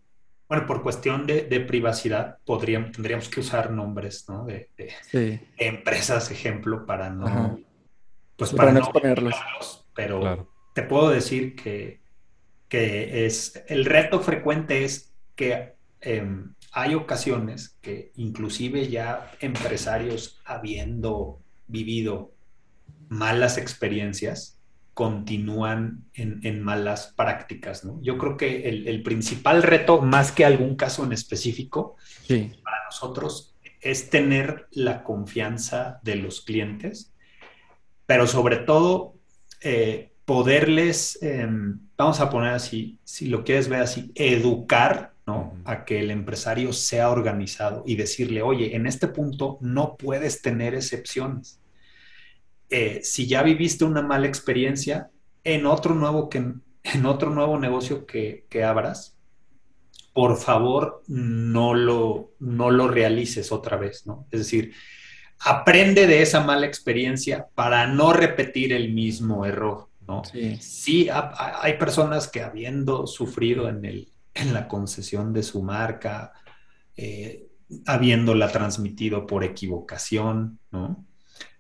[0.52, 4.44] bueno, por cuestión de, privacidad, podríamos, tendríamos que usar nombres, ¿no?
[4.44, 4.68] De,
[5.56, 7.58] empresas, ejemplo, para no,
[8.36, 9.34] pues para, no exponerlos.
[9.94, 12.02] Pero te puedo decir que,
[12.68, 21.41] que, es, el reto frecuente es que em, hay ocasiones que inclusive ya empresarios habiendo
[21.66, 22.33] vivido
[23.09, 24.59] malas experiencias,
[24.95, 27.99] continúan en, malas prácticas, ¿no?
[28.03, 31.97] Yo creo que el, principal reto, más que algún caso en específico,
[32.28, 37.12] para nosotros es tener la confianza de los clientes,
[38.07, 39.14] pero sobre todo
[39.62, 45.54] eh, poderles, em, vamos a poner así, si lo quieres ver así, educar, ¿no?
[45.64, 50.74] A que el empresario sea organizado y decirle, oye, en este punto no puedes tener
[50.74, 51.62] excepciones
[52.74, 55.10] eh, si ya viviste una mala experiencia
[55.44, 59.18] en otro nuevo, que, en otro nuevo negocio que, abras,
[60.14, 64.26] por favor no lo, no lo realices otra vez, ¿no?
[64.30, 64.72] Es decir,
[65.40, 70.22] aprende de esa mala experiencia para no repetir el mismo error, ¿no?
[70.58, 76.33] Sí, hay personas que habiendo sufrido en, el, en la concesión de su marca,
[76.97, 77.49] eh,
[77.87, 81.05] habiéndola transmitido por equivocación, ¿no?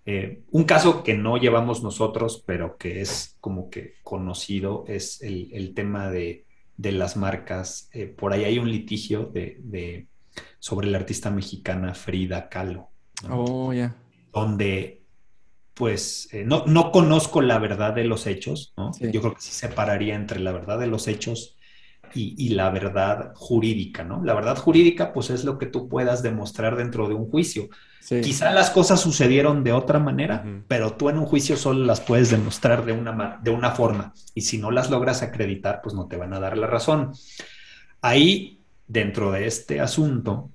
[0.04, 5.74] Eh, un caso que no llevamos nosotros, pero que es como que conocido, es el,
[5.74, 6.44] tema de,
[6.76, 7.88] las marcas.
[7.92, 10.08] Eh, por ahí hay un litigio de,
[10.58, 12.88] sobre la artista mexicana Frida Kahlo.
[13.30, 13.94] Oh, ya.
[14.32, 15.02] Donde,
[15.74, 18.90] pues, eh, no, no, conozco la verdad de los hechos, ¿no?
[18.98, 21.56] Yo creo que sí separaría entre la verdad de los hechos
[22.14, 24.24] y, y, la verdad jurídica, ¿no?
[24.24, 27.68] La verdad jurídica, pues, es lo que tú puedas demostrar dentro de un juicio
[28.08, 32.30] Quizá las cosas sucedieron de otra manera, pero tú en un juicio solo las puedes
[32.30, 34.12] demostrar de una, de una forma.
[34.34, 37.12] Y si no las logras acreditar, pues no te van a dar la razón.
[38.00, 40.50] Ahí, dentro de este asunto,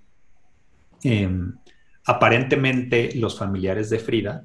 [1.04, 1.56] em,
[2.06, 4.44] aparentemente los familiares de Frida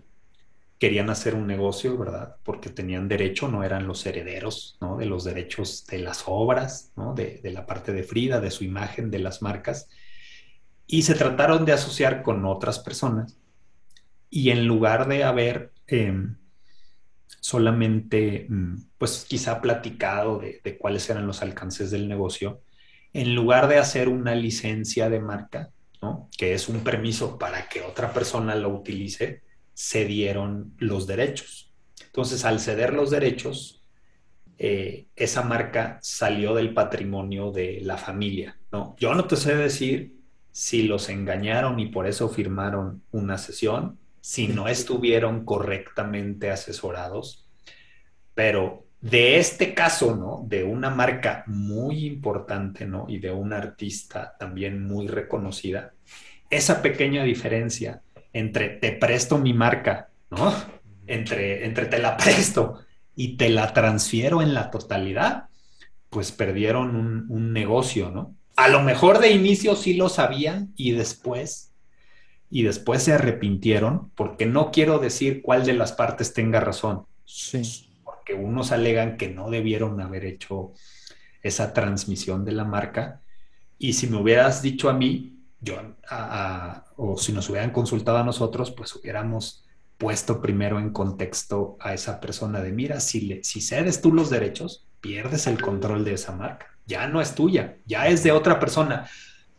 [0.83, 2.35] querían hacer un negocio, ¿verdad?
[2.43, 4.97] Porque tenían derecho, no eran los herederos, ¿no?
[4.97, 7.15] De los derechos de las obras, ¿no?
[7.15, 9.89] De, la parte de Frida, de su imagen, de las marcas.
[10.89, 13.39] Y se trataron de asociar con otras personas.
[14.29, 16.37] Y en lugar de haber em,
[17.39, 22.61] solamente, mm, pues quizá platicado de, de cuáles eran los alcances del negocio,
[23.13, 25.71] en lugar de hacer una licencia de marca,
[26.03, 26.29] ¿no?
[26.37, 29.43] Que es un permiso para que otra persona lo utilice,
[29.75, 31.73] cedieron los derechos.
[32.07, 33.83] Entonces, al ceder los derechos,
[34.59, 38.95] eh, esa marca salió del patrimonio de la familia, ¿no?
[38.99, 40.15] Yo no te sé decir
[40.53, 47.49] si los engañaron y por eso firmaron una sesión, si no estuvieron correctamente asesorados,
[48.35, 50.45] pero de este caso, ¿no?
[50.47, 53.07] De una marca muy importante, ¿no?
[53.09, 55.93] Y de una artista también muy reconocida,
[56.51, 58.03] esa pequeña diferencia
[58.33, 60.55] entre te presto mi marca, ¿no?
[61.07, 62.81] Entre, entre te la presto
[63.15, 65.49] y te la transfiero en la totalidad,
[66.11, 68.35] pues perdieron un, un negocio, ¿no?
[68.57, 71.73] A lo mejor de inicio sí lo sabían y después,
[72.51, 77.07] y después se arrepintieron, porque no quiero decir cuál de las partes tenga razón.
[77.25, 77.89] Sí.
[78.05, 80.73] Porque unos alegan que no debieron haber hecho
[81.43, 83.21] esa transmisión de la marca.
[83.79, 85.81] Y si me hubieras dicho a mí, yo,
[86.97, 89.65] o si nos hubieran consultado a nosotros, pues hubiéramos
[89.97, 94.29] puesto primero en contexto a esa persona de, mira, si, le, si cedes tú los
[94.29, 96.67] derechos, pierdes el control de esa marca.
[96.87, 99.09] Ya no es tuya, ya es de otra persona.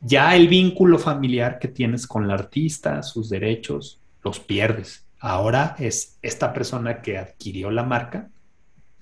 [0.01, 5.07] Ya el vínculo familiar que tienes con la artista, sus derechos, los pierdes.
[5.19, 8.29] Ahora es esta persona que adquirió la marca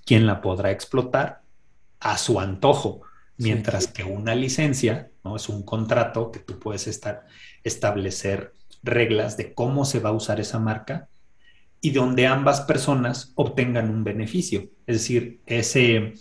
[0.05, 1.41] quien la podrá explotar
[1.99, 3.01] a su antojo
[3.41, 5.35] Mientras que una licencia, ¿no?
[5.35, 7.25] Es un contrato que tú puedes estar,
[7.63, 11.09] establecer reglas de cómo se va a usar esa marca
[11.81, 14.69] y donde ambas personas obtengan un beneficio.
[14.85, 16.13] Es decir, ese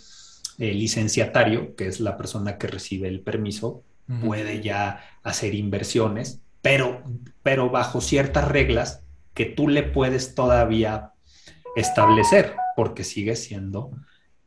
[0.57, 3.83] eh, licenciatario, que es la persona que recibe el permiso,
[4.25, 7.01] puede ya hacer inversiones, pero,
[7.43, 9.03] pero bajo ciertas reglas
[9.33, 11.13] que tú le puedes todavía
[11.77, 13.91] establecer, porque sigue siendo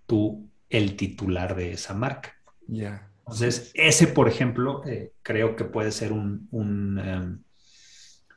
[0.07, 2.34] tú el titular de esa marca.
[2.67, 3.11] Ya.
[3.27, 6.49] Entonces, ese, por ejemplo, eh, creo que puede ser un,
[7.03, 7.43] em,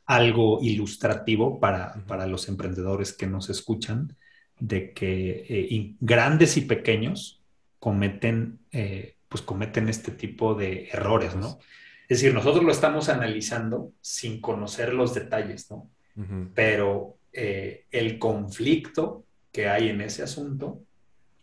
[0.05, 4.15] algo ilustrativo para, los emprendedores que nos escuchan,
[4.59, 7.41] de que eh, grandes y pequeños
[7.79, 11.59] cometen, eh, pues cometen este tipo de errores, ¿no?
[12.07, 15.89] Es decir, nosotros lo estamos analizando sin conocer los detalles, ¿no?
[16.55, 20.81] Pero el conflicto que hay en ese asunto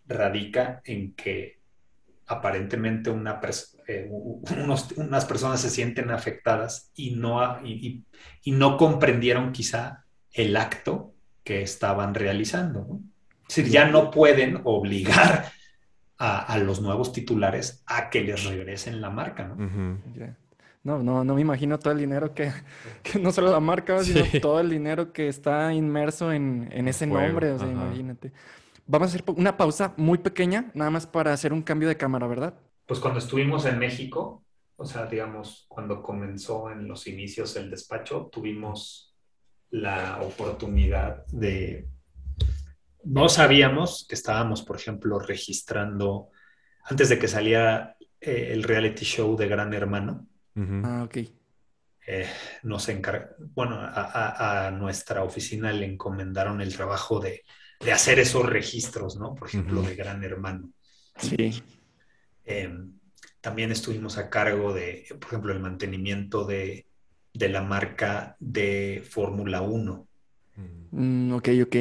[0.09, 1.59] radica en que
[2.27, 3.41] aparentemente una
[3.87, 4.11] eh,
[4.97, 8.05] unas personas se sienten afectadas y no, y,
[8.47, 13.01] no comprendieron quizá el acto que estaban realizando.
[13.49, 15.53] Es decir, ya no pueden obligar
[16.19, 19.47] a, los nuevos titulares a que les regresen la marca.
[19.47, 19.57] ¿no?
[20.85, 22.53] No, no, no me imagino todo el dinero que,
[23.21, 27.59] no solo la marca, sino todo el dinero que está inmerso en, ese nombre, o
[27.59, 28.33] sea, imagínate.
[28.87, 32.27] Vamos a hacer una pausa muy pequeña, nada más para hacer un cambio de cámara,
[32.27, 32.55] ¿verdad?
[32.87, 34.45] Pues cuando estuvimos en México,
[34.77, 39.15] o sea, digamos, cuando comenzó en los inicios el despacho, tuvimos
[39.71, 41.89] la oportunidad de...
[43.05, 46.31] No sabíamos que estábamos, por ejemplo, registrando,
[46.85, 50.27] antes de que saliera eh, el reality show de Gran Hermano.
[50.57, 51.19] Ah, ok.
[52.07, 52.29] Eh,
[52.63, 52.87] nos
[53.55, 57.45] bueno, a, nuestra oficina le encomendaron el trabajo de
[57.85, 59.35] de hacer esos registros, ¿no?
[59.35, 60.71] Por ejemplo, de Gran Hermano.
[61.19, 61.63] Sí.
[62.45, 62.93] Em,
[63.41, 66.87] también estuvimos a cargo de, por ejemplo, el mantenimiento de,
[67.35, 70.09] la marca de Fórmula 1.
[70.93, 71.77] Mm, ok, ok.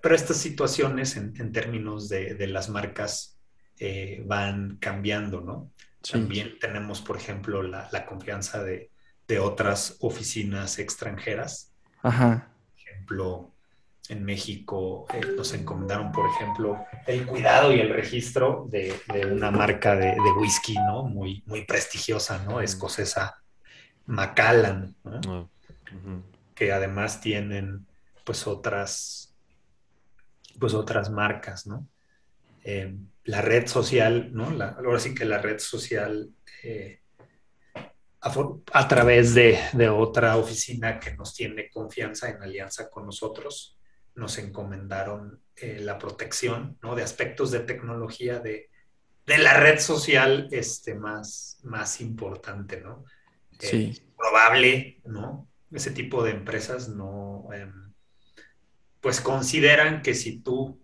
[0.00, 3.36] Pero estas situaciones en, términos de, las marcas
[3.78, 5.70] eh, van cambiando, ¿no?
[6.10, 8.90] También tenemos, por ejemplo, la, confianza de,
[9.28, 11.72] de, otras oficinas extranjeras.
[12.02, 12.48] Ajá.
[12.72, 13.52] Por ejemplo,
[14.08, 18.94] en México eh, nos encomendaron, por ejemplo, el cuidado y el registro de,
[19.30, 21.04] una marca de, whisky, ¿no?
[21.04, 22.60] Muy, muy prestigiosa, ¿no?
[22.60, 23.42] Escocesa,
[24.06, 25.50] Macallan, ¿no?
[25.86, 26.20] Ah,
[26.54, 27.86] que además tienen,
[28.24, 29.34] pues, otras,
[30.58, 31.86] pues, otras marcas, ¿no?
[32.64, 32.94] Eh,
[33.24, 34.46] la red social, ¿no?
[34.46, 36.28] ahora sí que la red social
[36.64, 37.00] eh,
[38.20, 43.76] a, través de, de, otra oficina que nos tiene confianza en alianza con nosotros,
[44.14, 46.94] nos encomendaron eh, la protección ¿no?
[46.94, 48.70] de aspectos de tecnología de,
[49.26, 53.04] la red social este, más, más importante, ¿no?
[53.58, 54.02] Sí.
[54.16, 55.48] probable, ¿no?
[55.70, 57.92] Ese tipo de empresas no, em,
[59.00, 60.80] pues consideran que si tú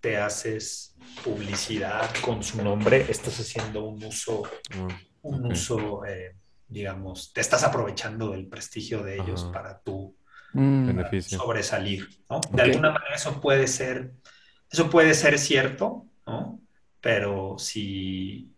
[0.00, 4.88] te haces publicidad con su nombre, estás haciendo un uso, ah,
[5.22, 6.36] un uso, eh,
[6.68, 10.16] digamos, te estás aprovechando del prestigio de ellos para tu
[10.52, 11.20] mm.
[11.22, 12.40] sobresalir, ¿no?
[12.50, 14.12] De alguna manera eso puede ser,
[14.70, 16.60] eso puede ser cierto, ¿no?
[17.00, 18.52] Pero si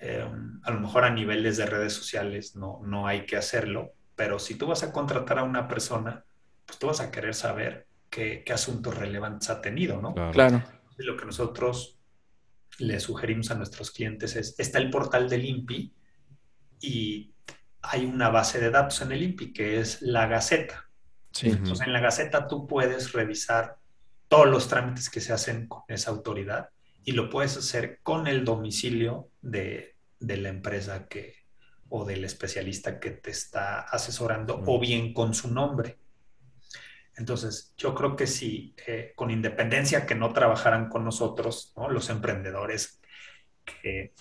[0.00, 4.38] em, a lo mejor a niveles de redes sociales no, no hay que hacerlo, pero
[4.38, 6.24] si tú vas a contratar a una persona,
[6.66, 10.14] pues tú vas a querer saber qué, qué asuntos relevantes ha tenido, ¿no?
[10.32, 10.62] Claro.
[10.98, 11.98] Lo que nosotros
[12.78, 15.92] le sugerimos a nuestros clientes es, está el portal del INPI
[16.80, 17.32] y
[17.82, 20.88] hay una base de datos en el INPI que es la Gaceta.
[21.40, 23.76] Entonces, en la Gaceta tú puedes revisar
[24.28, 26.70] todos los trámites que se hacen con esa autoridad
[27.04, 31.36] y lo puedes hacer con el domicilio de, de la empresa que,
[31.88, 35.98] o del especialista que te está asesorando o bien con su nombre.
[37.16, 43.00] Entonces, yo creo que si eh, con independencia que no trabajaran con nosotros, los emprendedores
[43.64, 44.14] que,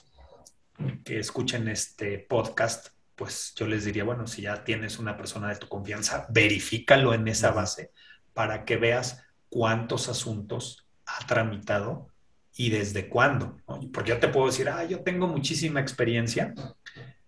[1.05, 2.89] que escuchen este podcast,
[3.21, 7.27] pues yo les diría, bueno, si ya tienes una persona de tu confianza, verifícalo en
[7.27, 7.91] esa base
[8.33, 12.07] para que veas cuántos asuntos ha tramitado
[12.55, 13.57] y desde cuándo.
[13.93, 16.55] Porque yo te puedo decir, ah, yo tengo muchísima experiencia,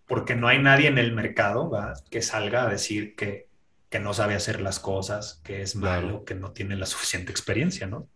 [0.08, 1.72] porque no hay nadie en el mercado
[2.10, 3.54] que salga a decir que
[3.94, 7.86] que no sabe hacer las cosas, que es malo, que no tiene la suficiente experiencia,
[7.86, 8.08] ¿no?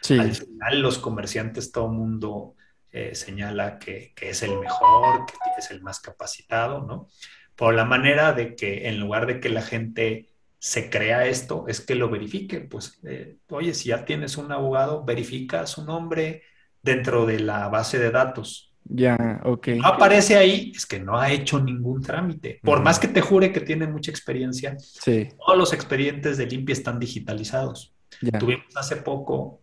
[0.00, 0.18] Sí.
[0.18, 2.54] Al final los comerciantes, todo el mundo
[2.92, 7.08] eh, señala que, que, es el mejor, que es el más capacitado, ¿no?
[7.54, 10.28] Por la manera de que en lugar de que la gente
[10.58, 12.60] se crea esto, es que lo verifique.
[12.60, 16.42] Pues, eh, oye, si ya tienes un abogado, verifica su nombre
[16.82, 18.74] dentro de la base de datos.
[18.84, 19.68] Ya, ok.
[19.68, 22.58] No aparece ahí, es que no ha hecho ningún trámite.
[22.62, 26.98] Por más que te jure que tiene mucha experiencia, todos los expedientes de limpia están
[26.98, 27.94] digitalizados.
[28.38, 29.60] Tuvimos hace poco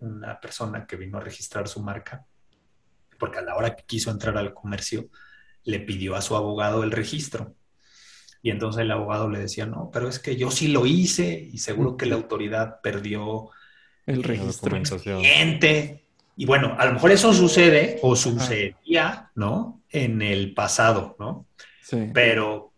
[0.00, 2.26] una persona que vino a registrar su marca,
[3.18, 5.08] porque a la hora que quiso entrar al comercio,
[5.64, 7.54] le pidió a su abogado el registro.
[8.42, 11.58] Y entonces el abogado le decía, no, pero es que yo sí lo hice y
[11.58, 13.50] seguro que la autoridad perdió
[14.06, 14.80] el registro.
[15.00, 16.08] Cliente
[16.38, 19.82] y bueno, a lo mejor eso sucede o sucedía, ¿no?
[19.90, 21.48] En el pasado, ¿no?
[21.82, 22.10] Sí.
[22.14, 22.72] Pero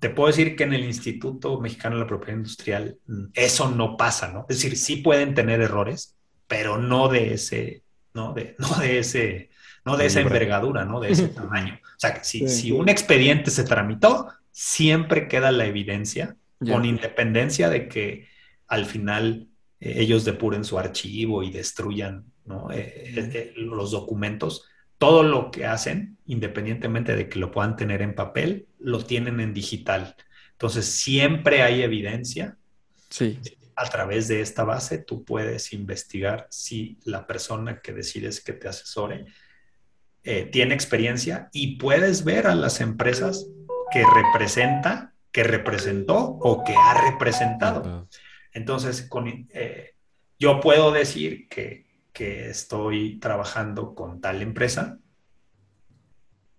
[0.00, 2.98] te puedo decir que en el Instituto Mexicano de la Propiedad Industrial
[3.32, 4.44] eso no pasa, ¿no?
[4.48, 6.16] Es decir, sí pueden tener errores,
[6.48, 8.32] pero no de ese, ¿no?
[8.32, 9.50] De, no de ese,
[9.86, 11.00] no de esa envergadura, ¿no?
[11.00, 11.78] De ese tamaño.
[11.82, 17.86] O sea, si, si un expediente se tramitó, siempre queda la evidencia, con independencia de
[17.86, 18.26] que
[18.66, 22.24] al final eh, ellos depuren su archivo y destruyan
[22.72, 24.64] eh, eh, los documentos,
[24.98, 29.54] todo lo que hacen, independientemente de que lo puedan tener en papel, lo tienen en
[29.54, 30.16] digital.
[30.52, 32.56] Entonces, siempre hay evidencia.
[33.10, 33.38] Sí.
[33.76, 38.68] A través de esta base, tú puedes investigar si la persona que decides que te
[38.68, 39.26] asesore
[40.26, 43.46] eh, tiene experiencia y puedes ver a las empresas
[43.90, 48.08] que representa, que representó o que ha representado.
[48.52, 49.48] Entonces, con,
[50.38, 54.98] yo puedo decir que que estoy trabajando con tal empresa.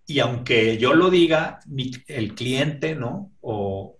[0.06, 1.58] Y aunque yo lo diga,
[2.06, 3.32] el cliente, ¿no?
[3.40, 3.98] O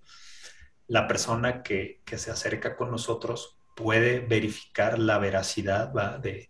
[0.86, 6.48] la persona que, se acerca con nosotros puede verificar la veracidad De,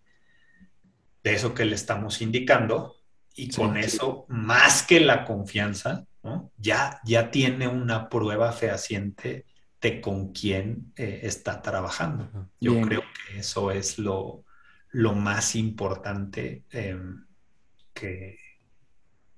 [1.22, 2.97] de eso que le estamos indicando
[3.39, 6.51] y con eso, más que la confianza, ¿no?
[6.57, 9.47] ya, ya tiene una prueba fehaciente
[9.80, 12.51] de con quién eh, está trabajando.
[12.61, 14.45] Yo creo que eso es lo,
[14.91, 17.24] lo más importante em,
[17.95, 18.41] que,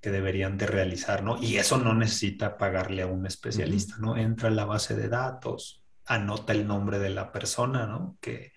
[0.01, 1.37] que, deberían de realizar, ¿no?
[1.43, 4.17] Y eso no necesita pagarle a un especialista, ¿no?
[4.17, 8.17] Entra en la base de datos, anota el nombre de la persona, ¿no?
[8.19, 8.53] Que,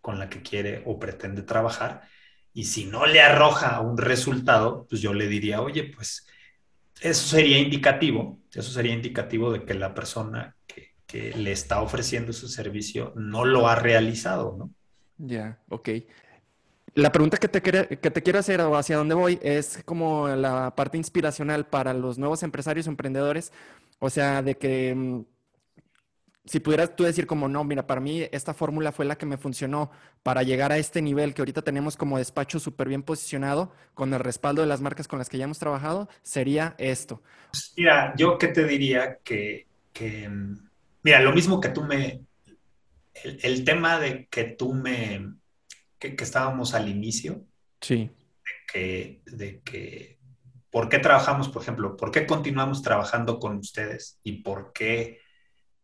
[0.00, 2.02] con la que quiere o pretende trabajar.
[2.54, 6.24] Y si no le arroja un resultado, pues yo le diría, oye, pues
[7.00, 10.84] eso sería indicativo, eso sería indicativo de que la persona que,
[11.36, 14.70] le está ofreciendo ese servicio no lo ha realizado, ¿no?
[15.16, 15.90] Ya, ok.
[16.94, 20.74] La pregunta que te, que te quiero hacer o hacia dónde voy es como la
[20.74, 23.52] parte inspiracional para los nuevos empresarios o emprendedores.
[24.00, 25.24] O sea, de que mm,
[26.44, 29.38] si pudieras tú decir como, no, mira, para mí esta fórmula fue la que me
[29.38, 29.90] funcionó
[30.22, 34.20] para llegar a este nivel que ahorita tenemos como despacho súper bien posicionado con el
[34.20, 37.22] respaldo de las marcas con las que ya hemos trabajado, sería esto.
[37.76, 40.68] Mira, yo qué te diría que, que mm,
[41.02, 42.20] mira, lo mismo que tú me,
[43.22, 45.34] el tema de que tú me
[45.98, 47.42] que, estábamos al inicio.
[47.80, 48.10] Sí.
[48.44, 50.18] De que, de que,
[50.70, 55.20] ¿por qué trabajamos, por ejemplo, por qué continuamos trabajando con ustedes y por qué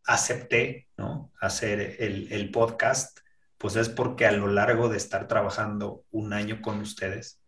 [0.05, 1.31] acepté, ¿no?
[1.39, 3.21] Hacer el, el podcast?
[3.61, 7.39] pues es porque a lo largo de estar trabajando un año con ustedes,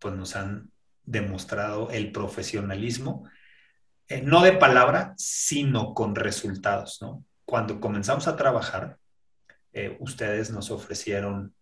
[0.00, 0.72] pues nos han
[1.04, 3.28] demostrado el profesionalismo,
[4.08, 7.24] eh, no de palabra, sino con resultados, ¿no?
[7.44, 8.98] Cuando comenzamos a trabajar,
[9.72, 11.54] eh, ustedes nos ofrecieron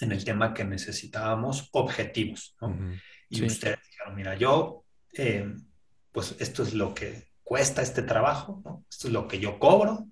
[0.00, 2.78] en el tema que necesitábamos objetivos, ¿no?
[3.28, 5.52] Y ustedes dijeron, mira, yo, eh,
[6.12, 8.84] pues esto es lo que cuesta este trabajo, ¿no?
[8.90, 10.08] Esto es lo que yo cobro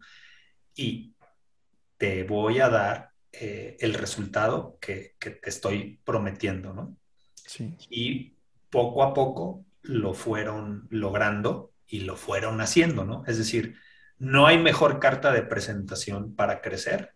[0.72, 1.14] y
[1.96, 6.96] te voy a dar eh, el resultado que, te estoy prometiendo, ¿no?
[7.34, 7.74] Sí.
[7.90, 8.36] Y
[8.70, 13.24] poco a poco lo fueron logrando y lo fueron haciendo, ¿no?
[13.26, 13.78] Es decir,
[14.16, 17.14] no hay mejor carta de presentación para crecer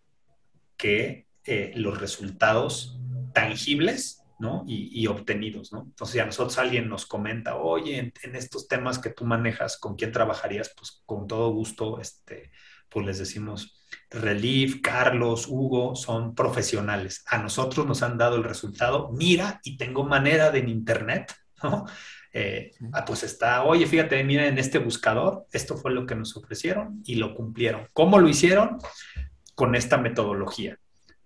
[0.75, 2.99] que eh, los resultados
[3.33, 4.63] tangibles ¿no?
[4.67, 5.83] Y, obtenidos, ¿no?
[5.83, 9.77] Entonces, si a nosotros alguien nos comenta, oye, en, en, estos temas que tú manejas,
[9.77, 10.73] ¿con quién trabajarías?
[10.75, 12.51] Pues con todo gusto, este,
[12.89, 13.79] pues les decimos,
[14.09, 17.23] Relief, Carlos, Hugo, son profesionales.
[17.27, 21.33] A nosotros nos han dado el resultado, mira, y tengo manera de en Internet,
[21.63, 21.85] ¿no?
[22.31, 26.35] Eh, ah, pues está, oye, fíjate, mira en este buscador, esto fue lo que nos
[26.37, 27.87] ofrecieron y lo cumplieron.
[27.93, 28.77] ¿Cómo lo hicieron?
[29.55, 30.77] Con esta metodología.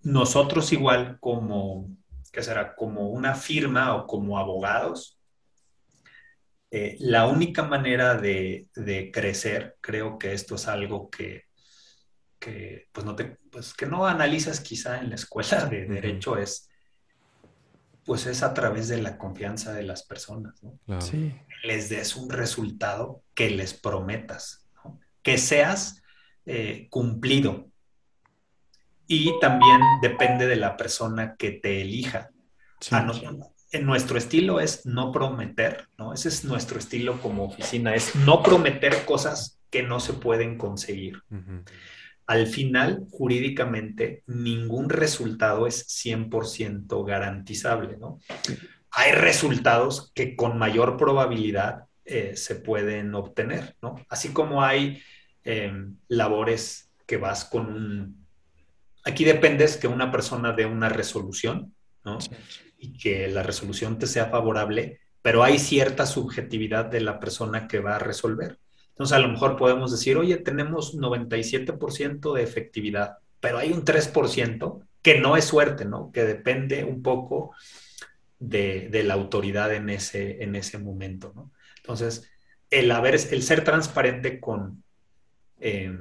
[0.01, 1.89] Nosotros igual como,
[2.33, 2.75] ¿qué será?
[2.75, 5.17] Como una firma o como abogados,
[6.69, 11.43] eh, la única manera de, de, crecer, creo que esto es algo que
[12.43, 16.67] que pues no te, pues que no analizas quizá en la escuela de derecho es
[18.03, 20.77] pues es a través de la confianza de las personas, ¿no?
[21.63, 24.67] Les des un resultado que les prometas,
[25.21, 26.03] que seas
[26.45, 27.71] eh, cumplido.
[29.13, 32.29] Y también depende de la persona que te elija.
[33.71, 36.13] en nuestro estilo es no prometer, ¿no?
[36.13, 41.21] Ese es nuestro estilo como oficina, es no prometer cosas que no se pueden conseguir
[42.25, 48.19] al final, jurídicamente, ningún resultado es 100% garantizable, ¿no?
[48.91, 53.95] Hay resultados que con mayor probabilidad eh, se pueden obtener, ¿no?
[54.07, 55.01] Así como hay
[55.43, 58.22] em, labores que vas con un...
[59.05, 61.73] Aquí dependes que una persona dé una resolución,
[62.05, 62.19] ¿no?
[62.77, 67.79] Y que la resolución te sea favorable, pero hay cierta subjetividad de la persona que
[67.79, 68.59] va a resolver.
[68.89, 74.85] Entonces, a lo mejor podemos decir, oye, tenemos 97% de efectividad, pero hay un 3%
[75.01, 76.11] que no es suerte, ¿no?
[76.11, 77.55] Que depende un poco
[78.39, 81.51] de, la autoridad en ese, en ese momento, ¿no?
[81.77, 82.29] Entonces,
[82.69, 84.83] el, haber, el ser transparente con,
[85.59, 85.97] eh,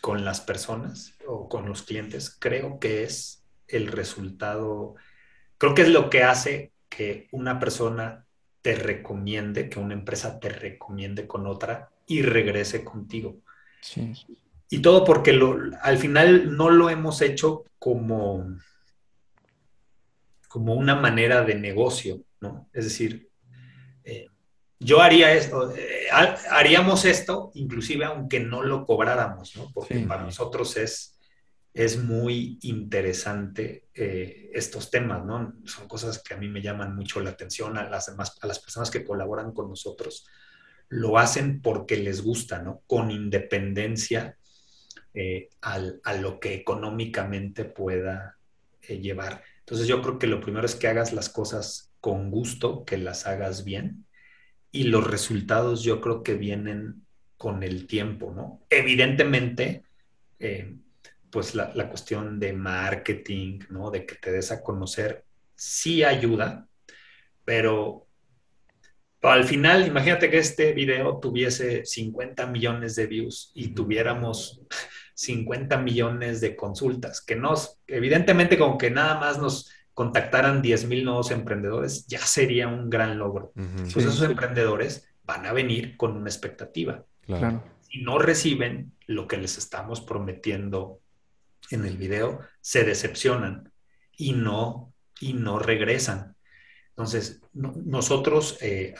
[0.00, 4.94] con las personas o con los clientes, creo que es el resultado,
[5.58, 8.26] creo que es lo que hace que una persona
[8.62, 13.40] te recomiende, que una empresa te recomiende con otra y regrese contigo.
[14.70, 18.56] Y todo porque lo, al final no lo hemos hecho como,
[20.48, 22.68] como una manera de negocio, ¿no?
[22.72, 23.28] Es decir,
[24.04, 24.28] eh,
[24.80, 26.06] yo haría esto, eh,
[26.50, 29.70] haríamos esto inclusive aunque no lo cobráramos, ¿no?
[29.72, 31.18] Porque para nosotros es,
[31.72, 35.54] es muy interesante eh, estos temas, ¿no?
[35.64, 38.58] Son cosas que a mí me llaman mucho la atención a las demás, a las
[38.58, 40.26] personas que colaboran con nosotros
[40.88, 42.82] lo hacen porque les gusta, ¿no?
[42.86, 44.36] Con independencia
[45.14, 48.36] eh, a lo que económicamente pueda
[48.86, 49.42] llevar.
[49.60, 53.26] Entonces yo creo que lo primero es que hagas las cosas con gusto, que las
[53.26, 54.04] hagas bien
[54.74, 57.06] y los resultados yo creo que vienen
[57.36, 58.66] con el tiempo, ¿no?
[58.68, 59.84] Evidentemente,
[60.40, 60.74] eh,
[61.30, 63.92] pues la, la, cuestión de marketing, ¿no?
[63.92, 66.66] De que te des a conocer, sí ayuda,
[67.44, 68.08] pero
[69.22, 74.60] al final, imagínate que este video tuviese 50 millones de views y tuviéramos
[75.14, 81.04] 50 millones de consultas, que nos, evidentemente, como que nada más nos contactaran 10 mil
[81.04, 83.52] nuevos emprendedores, ya sería un gran logro.
[83.54, 87.04] Pues esos emprendedores van a venir con una expectativa.
[87.22, 87.62] Claro.
[87.80, 91.00] Si no reciben lo que les estamos prometiendo
[91.70, 93.72] en el video, se decepcionan
[94.16, 96.36] y no, y no regresan.
[96.90, 98.94] Entonces, nosotros eh,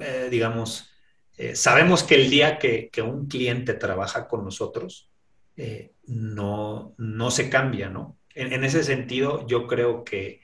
[0.00, 0.90] eh, digamos,
[1.36, 5.10] eh, sabemos que el día que, un cliente trabaja con nosotros,
[5.56, 8.16] eh, no, no se cambia, ¿no?
[8.34, 10.40] En, ese sentido, yo creo que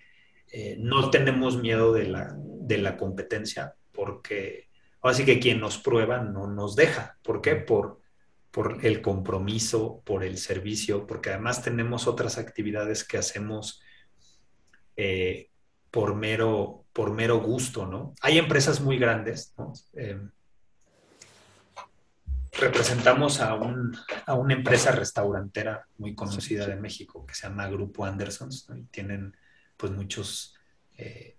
[0.78, 4.68] no tenemos miedo de la, de la competencia porque
[5.02, 7.18] así que quien nos prueba no nos deja.
[7.22, 7.56] ¿Por qué?
[7.56, 8.00] Por,
[8.50, 13.80] por el compromiso, por el servicio, porque además tenemos otras actividades que hacemos
[15.90, 18.14] por mero, por mero gusto, ¿no?
[18.20, 19.72] Hay empresas muy grandes, ¿no?
[19.94, 20.30] Em,
[22.58, 28.66] representamos a, una empresa restaurantera muy conocida de México que se llama Grupo Andersons.
[28.74, 29.36] Y tienen
[29.76, 30.54] pues muchos
[30.96, 31.36] eh,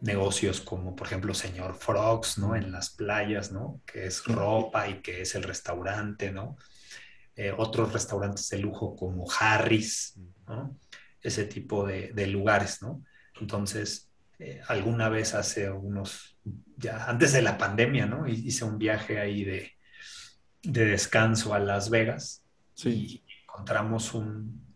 [0.00, 2.56] negocios como por ejemplo Señor Frogs, ¿no?
[2.56, 3.80] En las playas, ¿no?
[3.86, 6.56] Que es ropa y que es el restaurante, ¿no?
[7.36, 10.78] Eh, otros restaurantes de lujo como Harris, ¿no?
[11.20, 13.04] Ese tipo de, lugares, ¿no?
[13.40, 16.38] Entonces, eh, alguna vez hace unos,
[16.76, 18.26] ya antes de la pandemia, ¿no?
[18.26, 19.77] Hice un viaje ahí de,
[20.62, 22.44] de descanso a Las Vegas
[22.84, 24.66] y encontramos un,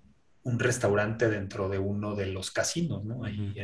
[0.45, 3.25] restaurante dentro de uno de los casinos, ¿no?
[3.25, 3.55] Ahí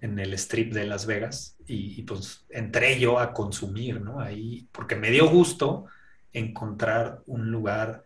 [0.00, 4.20] en, el strip de Las Vegas y, pues entré yo a consumir, ¿no?
[4.20, 5.86] Ahí, porque me dio gusto
[6.32, 8.04] encontrar un lugar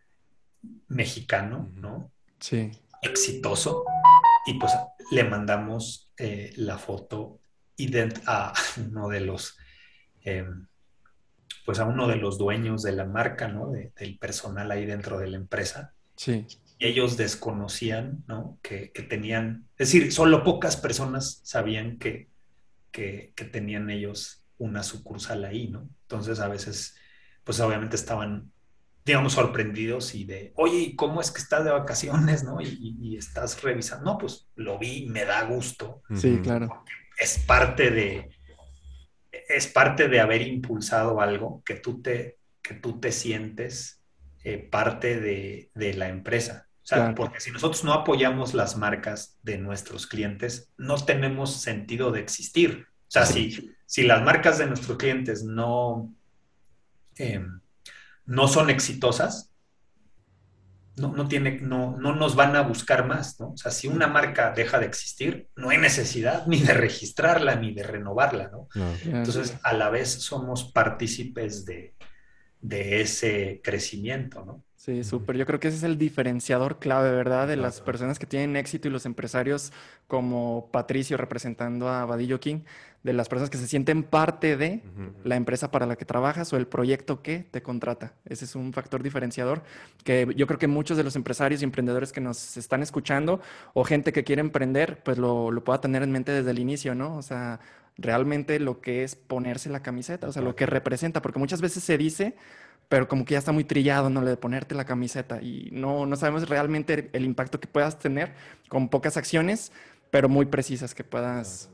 [0.89, 2.11] mexicano, ¿no?
[2.39, 2.71] Sí.
[3.03, 3.85] Exitoso
[4.47, 4.73] y pues
[5.11, 7.41] le mandamos eh, la foto
[8.27, 8.53] a
[8.89, 9.57] uno de los...
[10.23, 10.67] Em,
[11.65, 13.71] pues a uno de los dueños de la marca, ¿no?
[13.71, 15.95] del personal ahí dentro de la empresa.
[16.17, 16.47] Sí.
[16.79, 18.59] Y ellos desconocían, ¿no?
[18.63, 22.29] Que, tenían, es decir, solo pocas personas sabían que,
[22.91, 25.89] que, tenían ellos una sucursal ahí, ¿no?
[26.03, 26.97] Entonces a veces,
[27.45, 28.53] pues obviamente estaban,
[29.05, 32.61] digamos, sorprendidos y de, oye, ¿cómo es que estás de vacaciones, no?
[32.61, 36.03] Y, y estás revisando, no, pues lo vi, me da gusto.
[36.15, 36.85] Sí, claro.
[37.19, 38.29] Es parte de,
[39.49, 44.03] es parte de haber impulsado algo que tú te, que tú te sientes
[44.43, 46.69] eh, parte de, la empresa.
[46.83, 52.11] O sea, porque si nosotros no apoyamos las marcas de nuestros clientes, no tenemos sentido
[52.11, 52.87] de existir.
[53.09, 56.13] O sea, si, si las marcas de nuestros clientes no,
[57.17, 57.61] em,
[58.27, 59.54] no son exitosas,
[60.97, 63.51] no, no, tiene, no, no nos van a buscar más, ¿no?
[63.51, 67.75] O sea, si una marca deja de existir, no hay necesidad ni de registrarla ni
[67.75, 68.69] de renovarla, ¿no?
[69.05, 71.95] Entonces, a la vez somos partícipes de,
[72.61, 74.65] de ese crecimiento, ¿no?
[74.77, 75.39] Sí, súper.
[75.39, 77.49] Yo creo que ese es el diferenciador clave, ¿verdad?
[77.49, 79.73] De las personas que tienen éxito y los empresarios
[80.07, 82.61] como Patricio representando a Vadillo King,
[83.05, 84.83] de las personas que se sienten parte de
[85.23, 88.15] la empresa para la que trabajas o el proyecto que te contrata.
[88.25, 89.63] Ese es un factor diferenciador
[90.03, 93.41] que yo creo que muchos de los empresarios y emprendedores que nos están escuchando
[93.75, 96.95] o gente que quiere emprender, pues lo, lo pueda tener en mente desde el inicio,
[96.95, 97.17] ¿no?
[97.17, 97.61] O sea,
[97.99, 101.85] realmente lo que es ponerse la camiseta, o sea, lo que representa, porque muchas veces
[101.85, 102.35] se dice
[102.89, 104.21] pero como que ya está muy trillado, ¿no?
[104.21, 108.35] Le de ponerte la camiseta y no, no sabemos realmente el impacto que puedas tener
[108.69, 109.73] con pocas acciones,
[110.11, 111.71] pero muy precisas que puedas...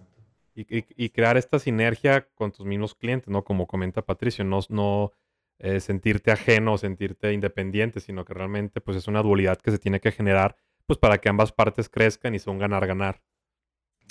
[0.69, 3.45] Y, crear esta sinergia con tus mismos clientes, ¿no?
[3.45, 5.13] Como comenta Patricio, no, no
[5.59, 10.01] eh, sentirte ajeno, sentirte independiente, sino que realmente pues es una dualidad que se tiene
[10.01, 10.57] que generar
[10.87, 13.23] pues para que ambas partes crezcan y un ganar-ganar.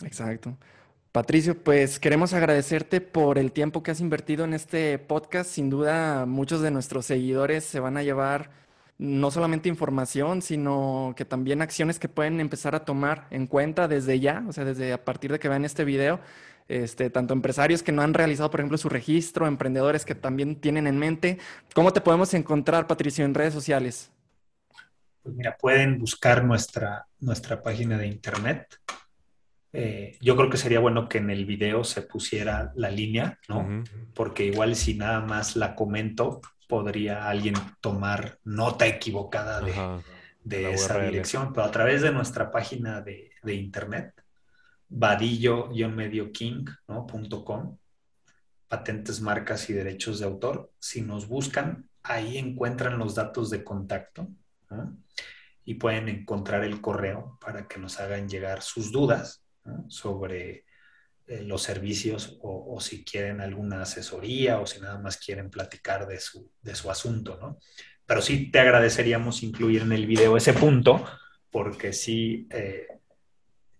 [0.04, 0.58] Exacto.
[1.12, 5.50] Patricio, pues queremos agradecerte por el tiempo que has invertido en este podcast.
[5.50, 8.52] Sin duda, muchos de nuestros seguidores se van a llevar
[9.00, 14.20] no solamente información, sino que también acciones que pueden empezar a tomar en cuenta desde
[14.20, 16.20] ya, o sea, desde a partir de que vean este video.
[16.68, 20.86] Este, tanto empresarios que no han realizado, por ejemplo, su registro, emprendedores que también tienen
[20.86, 21.39] en mente.
[21.74, 24.12] ¿Cómo te podemos encontrar, Patricio, en redes sociales?
[25.24, 28.68] Pues mira, pueden buscar nuestra, nuestra página de internet,
[29.72, 33.84] eh, yo creo que sería bueno que en el video se pusiera la línea, ¿no?
[34.16, 39.60] Porque igual si nada más la comento, podría alguien tomar nota equivocada
[40.44, 44.14] de, esa dirección, pero a través de nuestra página de, internet,
[44.88, 47.78] vadillo-medioking.com,
[48.68, 50.72] patentes, marcas y derechos de autor.
[50.78, 54.28] Si nos buscan, ahí encuentran los datos de contacto
[55.66, 59.44] y pueden encontrar el correo para que nos hagan llegar sus dudas
[59.88, 60.66] sobre
[61.30, 66.20] eh, los servicios o, si quieren alguna asesoría o si nada más quieren platicar de
[66.20, 67.60] su, de su asunto, ¿no?
[68.08, 71.06] Pero sí te agradeceríamos incluir en el video ese punto
[71.52, 72.88] porque sí eh,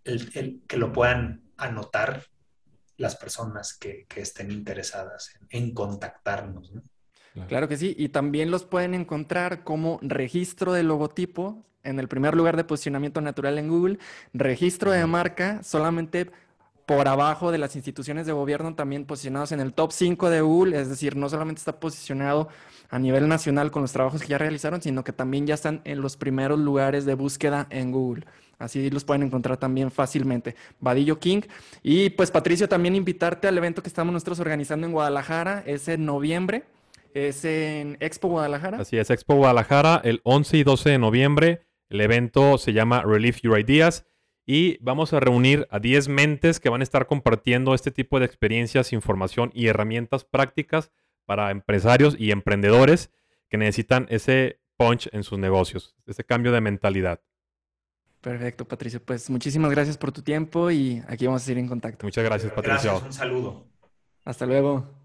[0.04, 2.24] el, que lo puedan anotar
[2.98, 6.72] las personas que, estén interesadas en, contactarnos.
[7.48, 12.36] Claro que sí, y también los pueden encontrar como registro de logotipo en el primer
[12.36, 13.98] lugar de posicionamiento natural en Google,
[14.34, 16.30] registro de marca solamente
[16.90, 20.82] por abajo de las instituciones de gobierno también posicionados en el top 5 de Google,
[20.82, 22.50] es decir, no solamente está posicionado
[22.90, 26.02] a nivel nacional con los trabajos que ya realizaron, sino que también ya están en
[26.02, 28.26] los primeros lugares de búsqueda en Google.
[28.58, 30.56] Así los pueden encontrar también fácilmente.
[30.80, 31.42] Vadillo King.
[31.84, 36.06] Y pues Patricio, también invitarte al evento que estamos nosotros organizando en Guadalajara, es en
[36.06, 36.64] noviembre,
[37.14, 38.80] es en Expo Guadalajara.
[38.80, 41.62] Así es, Expo Guadalajara, el 11 y 12 de noviembre.
[41.88, 44.09] El evento se llama Relieve Your Ideas
[44.52, 48.26] y vamos a reunir a 10 mentes que van a estar compartiendo este tipo de
[48.26, 50.92] experiencias, información y herramientas prácticas
[51.26, 53.12] para empresarios y emprendedores
[53.48, 57.22] que necesitan ese punch en sus negocios, ese cambio de mentalidad.
[58.22, 59.04] Perfecto, Patricio.
[59.04, 62.08] Pues muchísimas gracias por tu tiempo y aquí vamos a seguir en contacto.
[62.08, 62.90] Muchas gracias, Patricio.
[62.90, 63.68] Gracias, un saludo.
[64.26, 64.99] Hasta luego.